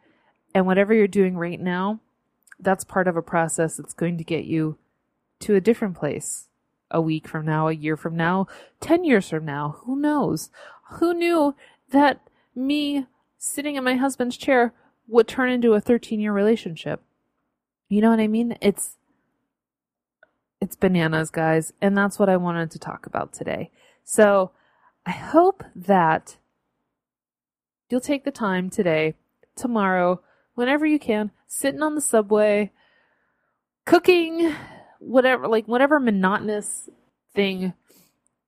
And 0.54 0.66
whatever 0.66 0.94
you're 0.94 1.08
doing 1.08 1.36
right 1.36 1.60
now, 1.60 2.00
that's 2.60 2.84
part 2.84 3.08
of 3.08 3.16
a 3.16 3.22
process 3.22 3.76
that's 3.76 3.94
going 3.94 4.18
to 4.18 4.24
get 4.24 4.44
you 4.44 4.78
to 5.40 5.56
a 5.56 5.60
different 5.60 5.96
place 5.96 6.48
a 6.94 7.00
week 7.00 7.28
from 7.28 7.44
now, 7.44 7.68
a 7.68 7.72
year 7.72 7.96
from 7.96 8.16
now, 8.16 8.46
10 8.80 9.04
years 9.04 9.28
from 9.28 9.44
now. 9.44 9.76
Who 9.80 9.96
knows? 9.96 10.48
Who 10.92 11.12
knew 11.12 11.54
that 11.90 12.30
me 12.54 13.06
sitting 13.36 13.76
in 13.76 13.84
my 13.84 13.96
husband's 13.96 14.36
chair 14.36 14.72
would 15.08 15.28
turn 15.28 15.50
into 15.50 15.74
a 15.74 15.80
13 15.80 16.20
year 16.20 16.32
relationship? 16.32 17.02
You 17.88 18.00
know 18.00 18.10
what 18.10 18.20
I 18.20 18.28
mean? 18.28 18.56
It's 18.62 18.96
it's 20.60 20.76
bananas, 20.76 21.28
guys, 21.28 21.74
and 21.82 21.98
that's 21.98 22.18
what 22.18 22.30
I 22.30 22.38
wanted 22.38 22.70
to 22.70 22.78
talk 22.78 23.04
about 23.04 23.34
today. 23.34 23.70
So, 24.02 24.52
I 25.04 25.10
hope 25.10 25.62
that 25.76 26.38
you'll 27.90 28.00
take 28.00 28.24
the 28.24 28.30
time 28.30 28.70
today, 28.70 29.14
tomorrow, 29.56 30.22
whenever 30.54 30.86
you 30.86 30.98
can, 30.98 31.32
sitting 31.46 31.82
on 31.82 31.94
the 31.94 32.00
subway, 32.00 32.72
cooking, 33.84 34.54
whatever, 35.04 35.48
like 35.48 35.66
whatever 35.66 36.00
monotonous 36.00 36.88
thing, 37.34 37.74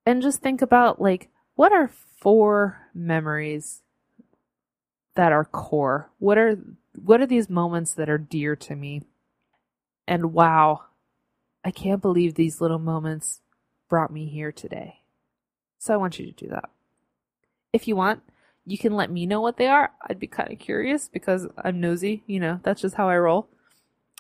and 0.05 0.23
just 0.23 0.41
think 0.41 0.63
about 0.63 1.01
like 1.01 1.29
what 1.55 1.73
are 1.73 1.91
four 2.19 2.79
memories 2.95 3.83
that 5.15 5.33
are 5.33 5.45
core? 5.45 6.11
What 6.19 6.39
are 6.39 6.59
what 6.95 7.21
are 7.21 7.27
these 7.27 7.51
moments 7.51 7.95
that 7.95 8.09
are 8.09 8.19
dear 8.19 8.57
to 8.57 8.77
me? 8.77 9.03
And 10.07 10.33
wow, 10.33 10.83
I 11.65 11.71
can't 11.71 12.03
believe 12.03 12.35
these 12.35 12.61
little 12.61 12.79
moments 12.79 13.41
brought 13.89 14.13
me 14.13 14.27
here 14.27 14.53
today. 14.53 15.01
So 15.79 15.95
I 15.95 15.97
want 15.97 16.19
you 16.19 16.27
to 16.27 16.33
do 16.33 16.49
that. 16.49 16.71
If 17.73 17.87
you 17.89 17.97
want, 17.97 18.23
you 18.65 18.79
can 18.79 18.95
let 18.95 19.11
me 19.11 19.27
know 19.27 19.41
what 19.41 19.57
they 19.57 19.67
are. 19.67 19.93
I'd 20.09 20.19
be 20.19 20.27
kind 20.27 20.53
of 20.53 20.59
curious 20.59 21.09
because 21.09 21.47
I'm 21.63 21.81
nosy, 21.81 22.23
you 22.27 22.41
know, 22.41 22.61
that's 22.63 22.81
just 22.81 22.97
how 22.97 23.09
I 23.09 23.19
roll. 23.19 23.49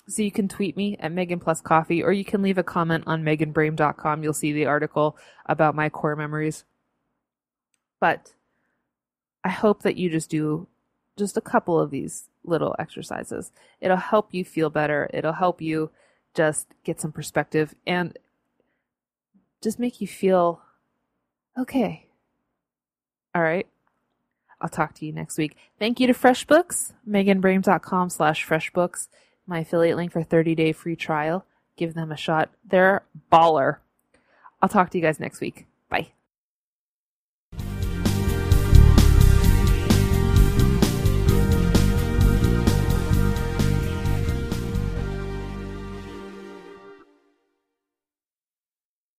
So 0.09 0.23
you 0.23 0.31
can 0.31 0.49
tweet 0.49 0.77
me 0.77 0.97
at 1.01 1.11
Megan 1.11 1.41
Plus 1.41 1.61
Coffee 1.61 2.03
or 2.03 2.13
you 2.13 2.25
can 2.25 2.43
leave 2.43 2.59
a 2.59 2.63
comment 2.63 3.05
on 3.07 3.25
meganbrame.com. 3.25 4.23
You'll 4.23 4.33
see 4.33 4.53
the 4.53 4.67
article 4.67 5.17
about 5.47 5.75
my 5.75 5.89
core 5.89 6.15
memories. 6.15 6.65
But 7.99 8.35
I 9.43 9.49
hope 9.49 9.83
that 9.83 9.97
you 9.97 10.11
just 10.11 10.31
do 10.31 10.69
just 11.17 11.37
a 11.37 11.41
couple 11.41 11.81
of 11.81 11.91
these 11.91 12.29
little 12.45 12.77
exercises. 12.79 13.51
It'll 13.81 13.97
help 13.97 14.33
you 14.33 14.45
feel 14.45 14.71
better. 14.71 15.11
It'll 15.13 15.33
help 15.33 15.61
you 15.61 15.91
just 16.35 16.69
get 16.85 17.01
some 17.01 17.13
perspective 17.13 17.75
and 17.87 18.17
just 19.63 19.79
make 19.79 20.01
you 20.01 20.07
feel 20.07 20.61
okay. 21.59 22.07
All 23.35 23.43
right. 23.43 23.67
I'll 24.61 24.69
talk 24.69 24.95
to 24.95 25.07
you 25.07 25.13
next 25.13 25.37
week. 25.37 25.57
Thank 25.79 26.01
you 26.01 26.07
to 26.07 26.15
FreshBooks, 26.15 26.93
meganbrame.com 27.09 28.09
slash 28.11 28.47
FreshBooks, 28.47 29.09
my 29.47 29.61
affiliate 29.61 29.97
link 29.97 30.13
for 30.13 30.23
30 30.23 30.55
day 30.55 30.73
free 30.73 30.97
trial. 30.97 31.45
Give 31.77 31.95
them 31.95 32.11
a 32.11 32.17
shot. 32.17 32.51
They're 32.65 33.03
baller. 33.33 33.79
I'll 34.63 34.69
talk 34.69 34.91
to 34.91 34.99
you 34.99 35.03
guys 35.03 35.21
next 35.21 35.41
week. 35.41 35.67